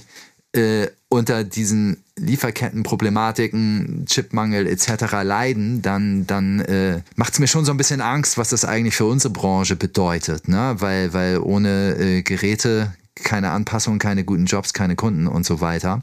äh, 0.58 0.90
unter 1.10 1.44
diesen 1.44 2.04
Lieferkettenproblematiken, 2.18 4.06
Chipmangel 4.08 4.68
etc. 4.68 5.24
leiden, 5.24 5.82
dann, 5.82 6.28
dann 6.28 6.60
äh, 6.62 7.02
macht 7.16 7.34
es 7.34 7.40
mir 7.40 7.48
schon 7.48 7.64
so 7.64 7.72
ein 7.72 7.78
bisschen 7.78 8.02
Angst, 8.02 8.38
was 8.38 8.50
das 8.50 8.66
eigentlich 8.66 8.96
für 8.96 9.06
unsere 9.06 9.32
Branche 9.32 9.76
bedeutet. 9.76 10.48
Ne? 10.48 10.76
Weil, 10.80 11.14
weil 11.14 11.40
ohne 11.40 11.96
äh, 11.98 12.22
Geräte 12.24 12.94
keine 13.24 13.52
Anpassung, 13.52 14.00
keine 14.00 14.24
guten 14.24 14.46
Jobs, 14.46 14.74
keine 14.74 14.96
Kunden 14.96 15.28
und 15.28 15.46
so 15.46 15.62
weiter. 15.62 16.02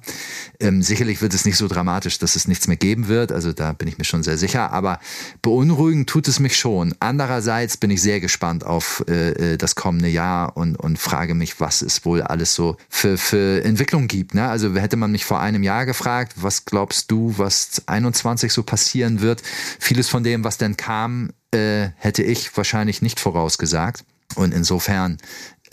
Ähm, 0.60 0.82
sicherlich 0.82 1.22
wird 1.22 1.34
es 1.34 1.44
nicht 1.44 1.56
so 1.56 1.68
dramatisch, 1.68 2.18
dass 2.18 2.36
es 2.36 2.48
nichts 2.48 2.68
mehr 2.68 2.76
geben 2.76 3.08
wird. 3.08 3.32
Also 3.32 3.52
da 3.52 3.72
bin 3.72 3.88
ich 3.88 3.98
mir 3.98 4.04
schon 4.04 4.22
sehr 4.22 4.38
sicher. 4.38 4.72
Aber 4.72 4.98
beunruhigend 5.42 6.08
tut 6.08 6.28
es 6.28 6.40
mich 6.40 6.56
schon. 6.56 6.94
Andererseits 7.00 7.76
bin 7.76 7.90
ich 7.90 8.02
sehr 8.02 8.20
gespannt 8.20 8.64
auf 8.64 9.04
äh, 9.08 9.52
äh 9.52 9.56
das 9.56 9.74
kommende 9.74 10.08
Jahr 10.08 10.56
und, 10.56 10.76
und 10.76 10.98
frage 10.98 11.34
mich, 11.34 11.60
was 11.60 11.82
es 11.82 12.04
wohl 12.04 12.22
alles 12.22 12.54
so 12.54 12.76
für, 12.88 13.16
für 13.16 13.64
Entwicklung 13.64 14.08
gibt. 14.08 14.34
Ne? 14.34 14.48
Also 14.48 14.74
hätte 14.74 14.96
man 14.96 15.12
mich 15.12 15.24
vor 15.24 15.40
einem 15.40 15.62
Jahr 15.62 15.86
gefragt, 15.86 16.34
was 16.36 16.64
glaubst 16.64 17.10
du, 17.10 17.34
was 17.36 17.82
21 17.86 18.52
so 18.52 18.62
passieren 18.62 19.20
wird? 19.20 19.42
Vieles 19.78 20.08
von 20.08 20.24
dem, 20.24 20.44
was 20.44 20.58
denn 20.58 20.76
kam, 20.76 21.30
äh, 21.52 21.88
hätte 21.96 22.22
ich 22.22 22.56
wahrscheinlich 22.56 23.02
nicht 23.02 23.20
vorausgesagt. 23.20 24.04
Und 24.36 24.52
insofern 24.52 25.18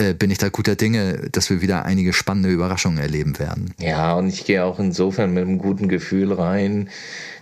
äh, 0.02 0.14
bin 0.14 0.32
ich 0.32 0.40
da 0.40 0.50
guter 0.50 0.76
Dinge, 0.76 1.30
dass 1.32 1.50
wir 1.50 1.62
wieder 1.62 1.86
einige 1.86 2.12
spannende 2.12 2.50
Überraschungen 2.50 2.98
erleben 2.98 3.38
werden. 3.40 3.74
Ja, 3.80 4.14
und 4.16 4.30
ich 4.30 4.46
gehe 4.46 4.64
auch 4.64 4.80
insofern 4.80 5.34
mit 5.34 5.44
einem 5.44 5.60
guten 5.60 5.88
Gefühl 5.88 6.34
rein, 6.34 6.90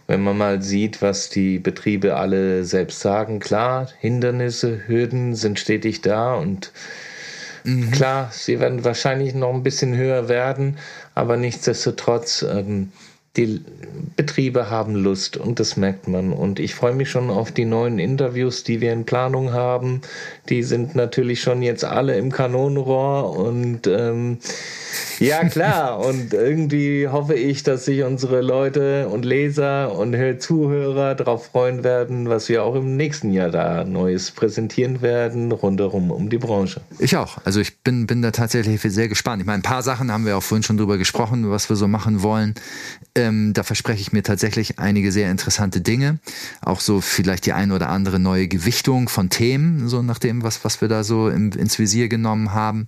wenn 0.08 0.22
man 0.22 0.38
mal 0.38 0.62
sieht, 0.62 1.02
was 1.02 1.30
die 1.30 1.60
Betriebe 1.60 2.16
alle 2.16 2.66
selbst 2.66 3.00
sagen. 3.00 3.40
Klar, 3.40 3.88
Hindernisse, 4.00 4.82
Hürden 4.88 5.36
sind 5.36 5.60
stetig 5.60 6.02
da 6.02 6.36
und 6.36 6.72
mhm. 7.64 7.92
klar, 7.92 8.30
sie 8.34 8.60
werden 8.60 8.84
wahrscheinlich 8.84 9.34
noch 9.34 9.54
ein 9.54 9.64
bisschen 9.64 9.96
höher 9.96 10.28
werden, 10.28 10.78
aber 11.16 11.38
nichtsdestotrotz. 11.38 12.44
Ähm, 12.44 12.92
die 13.38 13.62
Betriebe 14.16 14.70
haben 14.70 14.96
Lust 14.96 15.38
und 15.38 15.60
das 15.60 15.78
merkt 15.78 16.08
man. 16.08 16.34
Und 16.34 16.60
ich 16.60 16.76
freue 16.76 16.94
mich 16.94 17.10
schon 17.10 17.30
auf 17.30 17.52
die 17.52 17.66
neuen 17.66 18.00
Interviews, 18.00 18.64
die 18.64 18.82
wir 18.82 18.92
in 18.92 19.06
Planung 19.06 19.54
haben. 19.54 20.02
Die 20.50 20.64
sind 20.64 20.96
natürlich 20.96 21.42
schon 21.42 21.62
jetzt 21.62 21.86
alle 21.86 22.18
im 22.18 22.32
Kanonenrohr 22.32 23.38
und 23.38 23.88
ähm, 23.88 24.40
ja, 25.20 25.44
klar. 25.48 26.00
Und 26.10 26.34
irgendwie 26.34 27.08
hoffe 27.08 27.36
ich, 27.36 27.64
dass 27.64 27.86
sich 27.86 28.04
unsere 28.04 28.42
Leute 28.42 29.10
und 29.10 29.26
Leser 29.26 29.96
und 29.96 30.16
Zuhörer 30.40 31.14
darauf 31.16 31.48
freuen 31.48 31.84
werden, 31.84 32.30
was 32.30 32.50
wir 32.50 32.64
auch 32.64 32.76
im 32.76 32.96
nächsten 32.96 33.32
Jahr 33.32 33.50
da 33.50 33.84
Neues 33.84 34.32
präsentieren 34.32 35.02
werden, 35.02 35.52
rundherum 35.52 36.12
um 36.12 36.30
die 36.30 36.38
Branche. 36.38 36.82
Ich 37.00 37.16
auch. 37.18 37.38
Also 37.44 37.60
ich 37.60 37.80
bin, 37.80 38.08
bin 38.08 38.22
da 38.22 38.32
tatsächlich 38.32 38.82
sehr 38.82 39.08
gespannt. 39.08 39.42
Ich 39.42 39.46
meine, 39.46 39.60
ein 39.60 39.64
paar 39.64 39.84
Sachen 39.84 40.12
haben 40.12 40.26
wir 40.26 40.38
auch 40.38 40.44
vorhin 40.44 40.64
schon 40.64 40.78
drüber 40.78 40.98
gesprochen, 40.98 41.50
was 41.50 41.70
wir 41.70 41.76
so 41.76 41.88
machen 41.88 42.24
wollen. 42.24 42.56
Ähm, 43.20 43.54
da 43.54 43.64
verspreche 43.64 44.02
ich 44.02 44.14
mir 44.14 44.24
tatsächlich 44.24 44.80
einige 44.80 45.12
sehr 45.12 45.30
interessante 45.30 45.82
Dinge. 45.82 46.20
Auch 46.62 46.80
so 46.80 47.02
vielleicht 47.02 47.46
die 47.46 47.54
eine 47.54 47.76
oder 47.76 47.90
andere 47.90 48.20
neue 48.20 48.48
Gewichtung 48.48 49.10
von 49.10 49.30
Themen, 49.30 49.90
so 49.90 50.02
nach 50.02 50.20
dem, 50.20 50.44
was, 50.44 50.64
was 50.64 50.82
wir 50.82 50.88
da 50.88 51.04
so 51.04 51.30
im, 51.30 51.52
ins 51.52 51.80
Visier 51.80 52.08
genommen 52.08 52.54
haben. 52.54 52.88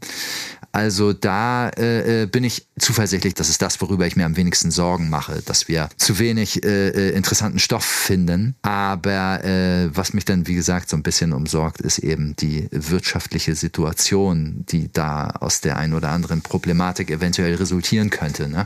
Also 0.73 1.11
da 1.11 1.69
äh, 1.69 2.23
äh, 2.23 2.25
bin 2.27 2.45
ich 2.45 2.65
zuversichtlich, 2.79 3.33
das 3.33 3.49
ist 3.49 3.61
das, 3.61 3.81
worüber 3.81 4.07
ich 4.07 4.15
mir 4.15 4.25
am 4.25 4.37
wenigsten 4.37 4.71
Sorgen 4.71 5.09
mache, 5.09 5.41
dass 5.45 5.67
wir 5.67 5.89
zu 5.97 6.17
wenig 6.17 6.63
äh, 6.63 6.89
äh, 6.89 7.09
interessanten 7.09 7.59
Stoff 7.59 7.83
finden. 7.83 8.55
Aber 8.61 9.43
äh, 9.43 9.89
was 9.93 10.13
mich 10.13 10.23
dann, 10.23 10.47
wie 10.47 10.55
gesagt, 10.55 10.89
so 10.89 10.95
ein 10.95 11.03
bisschen 11.03 11.33
umsorgt, 11.33 11.81
ist 11.81 11.99
eben 11.99 12.35
die 12.37 12.69
wirtschaftliche 12.71 13.55
Situation, 13.55 14.65
die 14.69 14.89
da 14.91 15.31
aus 15.41 15.59
der 15.59 15.77
einen 15.77 15.93
oder 15.93 16.09
anderen 16.09 16.41
Problematik 16.41 17.11
eventuell 17.11 17.55
resultieren 17.55 18.09
könnte. 18.09 18.47
Ne? 18.47 18.65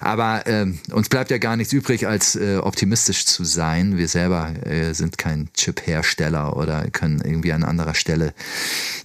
Aber 0.00 0.46
äh, 0.48 0.66
uns 1.04 1.10
bleibt 1.10 1.30
ja 1.30 1.36
gar 1.36 1.58
nichts 1.58 1.74
übrig, 1.74 2.06
als 2.06 2.34
äh, 2.34 2.56
optimistisch 2.56 3.26
zu 3.26 3.44
sein. 3.44 3.98
Wir 3.98 4.08
selber 4.08 4.54
äh, 4.64 4.94
sind 4.94 5.18
kein 5.18 5.50
Chip-Hersteller 5.52 6.56
oder 6.56 6.86
können 6.92 7.20
irgendwie 7.22 7.52
an 7.52 7.62
anderer 7.62 7.92
Stelle 7.92 8.32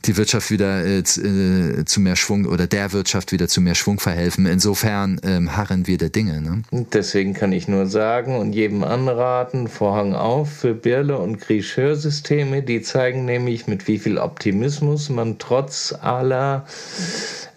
die 0.05 0.15
Wirtschaft 0.15 0.49
wieder 0.49 0.85
äh, 0.85 0.99
äh 0.99 1.83
zu 1.83 1.99
mehr 1.99 2.15
Schwung 2.15 2.45
oder 2.45 2.67
der 2.67 2.93
Wirtschaft 2.93 3.33
wieder 3.33 3.49
zu 3.49 3.59
mehr 3.59 3.75
Schwung 3.75 3.99
verhelfen. 3.99 4.45
Insofern 4.45 5.19
ähm, 5.23 5.57
harren 5.57 5.87
wir 5.87 5.97
der 5.97 6.07
Dinge. 6.07 6.39
Ne? 6.41 6.61
Deswegen 6.71 7.33
kann 7.33 7.51
ich 7.51 7.67
nur 7.67 7.85
sagen 7.85 8.37
und 8.37 8.53
jedem 8.53 8.85
anraten, 8.85 9.67
Vorhang 9.67 10.13
auf 10.13 10.49
für 10.49 10.73
Birle 10.73 11.17
und 11.17 11.41
Griecheur-Systeme. 11.41 12.63
Die 12.63 12.81
zeigen 12.81 13.25
nämlich, 13.25 13.67
mit 13.67 13.89
wie 13.89 13.99
viel 13.99 14.19
Optimismus 14.19 15.09
man 15.09 15.37
trotz 15.37 15.93
aller 15.99 16.65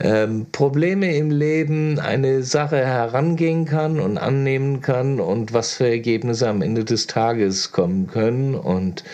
ähm, 0.01 0.47
Probleme 0.51 1.15
im 1.17 1.31
Leben 1.31 2.01
eine 2.01 2.43
Sache 2.43 2.79
herangehen 2.79 3.67
kann 3.67 4.01
und 4.01 4.19
annehmen 4.33 4.81
kann 4.81 5.21
und 5.21 5.53
was 5.53 5.75
für 5.75 5.89
Ergebnisse 5.89 6.49
am 6.49 6.63
Ende 6.63 6.85
des 6.85 7.07
Tages 7.07 7.71
kommen 7.71 8.07
können. 8.07 8.55
Und 8.55 9.05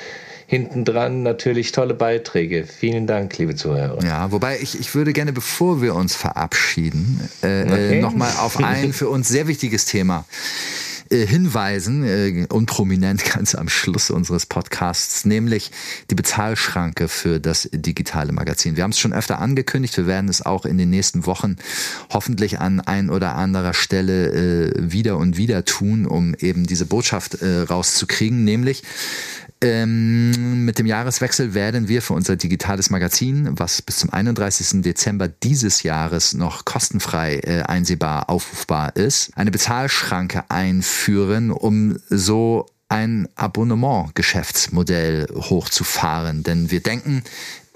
hinten 0.47 0.85
dran 0.85 1.23
natürlich 1.23 1.73
tolle 1.73 1.95
Beiträge. 1.95 2.65
Vielen 2.65 3.07
Dank, 3.07 3.37
liebe 3.37 3.55
Zuhörer. 3.55 4.03
Ja, 4.05 4.31
wobei 4.33 4.59
ich, 4.61 4.79
ich 4.79 4.95
würde 4.95 5.13
gerne, 5.13 5.33
bevor 5.33 5.83
wir 5.83 5.95
uns 5.95 6.15
verabschieden, 6.15 7.29
äh, 7.43 7.63
äh 7.63 7.65
okay. 7.65 8.01
nochmal 8.01 8.33
auf 8.41 8.59
ein 8.63 8.93
für 8.95 9.09
uns 9.09 9.29
sehr 9.29 9.47
wichtiges 9.49 9.85
Thema 9.85 10.25
äh, 11.11 11.27
hinweisen, 11.27 12.05
äh, 12.05 12.47
unprominent 12.49 13.25
ganz 13.35 13.55
am 13.55 13.69
Schluss 13.69 14.11
unseres 14.11 14.47
Podcasts, 14.47 15.25
nämlich 15.25 15.71
die 16.11 16.15
Bezahlschranke 16.15 17.09
für 17.09 17.41
das 17.41 17.69
digitale 17.73 18.33
Magazin. 18.33 18.77
Wir 18.77 18.85
haben 18.85 18.91
es 18.91 18.99
schon 18.99 19.13
öfter 19.13 19.39
angekündigt, 19.39 19.97
wir 19.97 20.07
werden 20.07 20.29
es 20.29 20.45
auch 20.45 20.65
in 20.65 20.79
den 20.79 20.91
nächsten 20.91 21.27
Wochen 21.27 21.57
hoffentlich 22.11 22.61
an 22.61 22.81
ein 22.81 23.11
oder 23.11 23.35
anderer 23.35 23.75
Stelle 23.75 24.33
äh, 24.33 24.73
wieder 24.77 25.17
und 25.17 25.37
wieder 25.37 25.65
tun, 25.65 26.07
um 26.07 26.35
eben 26.35 26.67
diese 26.67 26.87
Botschaft 26.87 27.43
äh, 27.43 27.61
rauszukriegen, 27.61 28.45
nämlich 28.45 28.83
ähm, 29.61 30.65
mit 30.65 30.79
dem 30.79 30.87
Jahreswechsel 30.87 31.53
werden 31.55 31.89
wir 31.89 32.03
für 32.03 32.15
unser 32.15 32.37
digitales 32.37 32.91
Magazin, 32.91 33.59
was 33.59 33.83
bis 33.83 33.99
zum 33.99 34.11
31. 34.11 34.83
Dezember 34.83 35.27
dieses 35.29 35.83
Jahres 35.83 36.35
noch 36.35 36.65
kostenfrei 36.65 37.39
äh, 37.39 37.63
einsehbar 37.63 38.31
aufrufbar 38.31 38.95
ist, 38.97 39.31
eine 39.37 39.51
Bezahlschranke 39.51 40.45
einführen, 40.49 41.51
um 41.51 41.99
so 42.09 42.67
ein 42.89 43.29
Abonnement-Geschäftsmodell 43.35 45.27
hochzufahren. 45.35 46.43
Denn 46.43 46.71
wir 46.71 46.81
denken, 46.81 47.23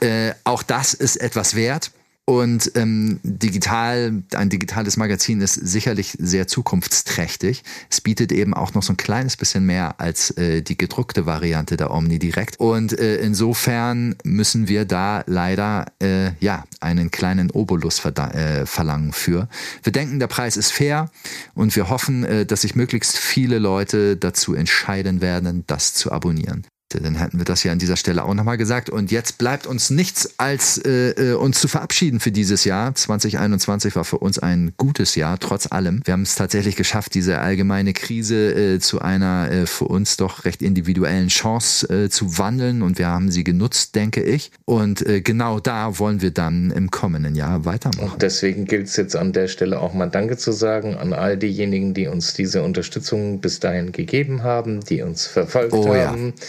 äh, 0.01 0.33
auch 0.45 0.63
das 0.63 0.95
ist 0.95 1.17
etwas 1.17 1.55
wert 1.55 1.91
Und 2.33 2.73
ähm, 2.77 3.21
digital, 3.25 4.23
ein 4.35 4.49
digitales 4.49 4.97
Magazin 4.97 5.43
ist 5.43 5.53
sicherlich 5.53 6.17
sehr 6.19 6.47
zukunftsträchtig. 6.47 7.63
Es 7.91 8.01
bietet 8.01 8.33
eben 8.33 8.55
auch 8.55 8.73
noch 8.73 8.83
so 8.83 8.95
ein 8.95 8.97
kleines 8.97 9.37
bisschen 9.37 9.67
mehr 9.67 10.01
als 10.01 10.31
äh, 10.39 10.63
die 10.63 10.79
gedruckte 10.79 11.27
Variante 11.27 11.77
der 11.77 11.91
Omni 11.91 12.19
direkt. 12.19 12.59
Und 12.59 12.99
äh, 12.99 13.17
insofern 13.17 14.17
müssen 14.25 14.67
wir 14.67 14.87
da 14.87 15.25
leider 15.27 15.85
äh, 16.03 16.31
ja 16.41 16.65
einen 16.81 17.11
kleinen 17.11 17.51
Obolus 17.51 18.03
äh, 18.03 18.65
verlangen 18.65 19.13
für. 19.13 19.51
Wir 19.83 19.93
denken, 19.93 20.19
der 20.19 20.27
Preis 20.27 20.57
ist 20.57 20.73
fair 20.73 21.11
und 21.53 21.77
wir 21.77 21.91
hoffen, 21.91 22.25
äh, 22.25 22.47
dass 22.47 22.63
sich 22.63 22.75
möglichst 22.75 23.19
viele 23.19 23.59
Leute 23.59 24.17
dazu 24.17 24.55
entscheiden 24.55 25.21
werden, 25.21 25.65
das 25.67 25.93
zu 25.93 26.11
abonnieren. 26.11 26.65
Dann 27.01 27.15
hätten 27.15 27.39
wir 27.39 27.45
das 27.45 27.65
ja 27.65 27.73
an 27.73 27.79
dieser 27.79 27.97
Stelle 27.97 28.25
auch 28.25 28.35
nochmal 28.35 28.57
gesagt. 28.57 28.91
Und 28.91 29.11
jetzt 29.11 29.39
bleibt 29.39 29.67
uns 29.67 29.91
nichts, 29.91 30.35
als 30.39 30.79
äh, 30.79 31.11
äh 31.11 31.35
uns 31.35 31.61
zu 31.61 31.69
verabschieden 31.69 32.21
für 32.21 32.33
dieses 32.33 32.65
Jahr. 32.65 32.95
2021 32.95 33.97
war 33.97 34.05
für 34.05 34.19
uns 34.19 34.39
ein 34.39 34.73
gutes 34.77 35.15
Jahr, 35.15 35.39
trotz 35.39 35.71
allem. 35.71 36.01
Wir 36.05 36.13
haben 36.13 36.23
es 36.23 36.35
tatsächlich 36.35 36.77
geschafft, 36.77 37.15
diese 37.15 37.39
allgemeine 37.39 37.93
Krise 37.93 38.75
äh, 38.75 38.79
zu 38.79 39.01
einer 39.01 39.51
äh, 39.51 39.67
für 39.67 39.87
uns 39.87 40.17
doch 40.17 40.45
recht 40.45 40.63
individuellen 40.63 41.29
Chance 41.29 41.89
äh, 41.89 42.09
zu 42.11 42.39
wandeln. 42.39 42.83
Und 42.83 42.99
wir 42.99 43.09
haben 43.09 43.31
sie 43.31 43.45
genutzt, 43.45 43.95
denke 43.95 44.23
ich. 44.23 44.51
Und 44.65 45.07
äh, 45.07 45.21
genau 45.21 45.61
da 45.61 45.99
wollen 45.99 46.23
wir 46.23 46.31
dann 46.31 46.71
im 46.71 46.91
kommenden 46.91 47.35
Jahr 47.35 47.65
weitermachen. 47.65 48.13
Und 48.13 48.23
deswegen 48.23 48.65
gilt 48.65 48.87
es 48.87 48.97
jetzt 48.97 49.17
an 49.17 49.33
der 49.33 49.49
Stelle 49.49 49.81
auch 49.81 49.95
mal 49.95 50.07
Danke 50.07 50.37
zu 50.37 50.53
sagen 50.53 50.97
an 50.97 51.13
all 51.13 51.37
diejenigen, 51.37 51.95
die 51.95 52.07
uns 52.07 52.35
diese 52.35 52.63
Unterstützung 52.63 53.41
bis 53.41 53.61
dahin 53.61 53.93
gegeben 53.93 54.43
haben, 54.43 54.81
die 54.81 55.03
uns 55.03 55.27
verfolgt 55.27 55.73
oh, 55.73 55.95
haben. 55.95 56.35
Ja 56.37 56.43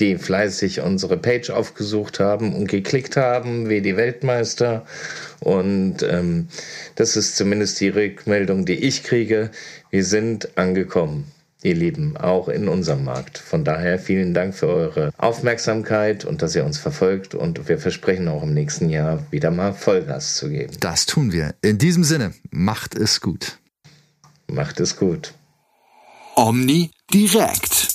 die 0.00 0.16
fleißig 0.16 0.80
unsere 0.80 1.16
Page 1.16 1.50
aufgesucht 1.50 2.20
haben 2.20 2.54
und 2.54 2.68
geklickt 2.68 3.16
haben, 3.16 3.68
wie 3.68 3.80
die 3.80 3.96
Weltmeister. 3.96 4.84
Und 5.40 6.02
ähm, 6.02 6.48
das 6.94 7.16
ist 7.16 7.36
zumindest 7.36 7.80
die 7.80 7.88
Rückmeldung, 7.88 8.64
die 8.64 8.74
ich 8.74 9.02
kriege. 9.04 9.50
Wir 9.90 10.04
sind 10.04 10.56
angekommen, 10.56 11.30
ihr 11.62 11.74
Lieben, 11.74 12.16
auch 12.16 12.48
in 12.48 12.68
unserem 12.68 13.04
Markt. 13.04 13.38
Von 13.38 13.64
daher 13.64 13.98
vielen 13.98 14.34
Dank 14.34 14.54
für 14.54 14.68
eure 14.68 15.12
Aufmerksamkeit 15.18 16.24
und 16.24 16.42
dass 16.42 16.56
ihr 16.56 16.64
uns 16.64 16.78
verfolgt. 16.78 17.34
Und 17.34 17.68
wir 17.68 17.78
versprechen 17.78 18.28
auch 18.28 18.42
im 18.42 18.54
nächsten 18.54 18.88
Jahr 18.88 19.24
wieder 19.30 19.50
mal 19.50 19.72
Vollgas 19.74 20.36
zu 20.36 20.48
geben. 20.48 20.72
Das 20.80 21.06
tun 21.06 21.32
wir. 21.32 21.54
In 21.62 21.78
diesem 21.78 22.04
Sinne, 22.04 22.32
macht 22.50 22.94
es 22.94 23.20
gut. 23.20 23.58
Macht 24.48 24.80
es 24.80 24.96
gut. 24.96 25.34
Omni 26.36 26.90
direkt. 27.12 27.89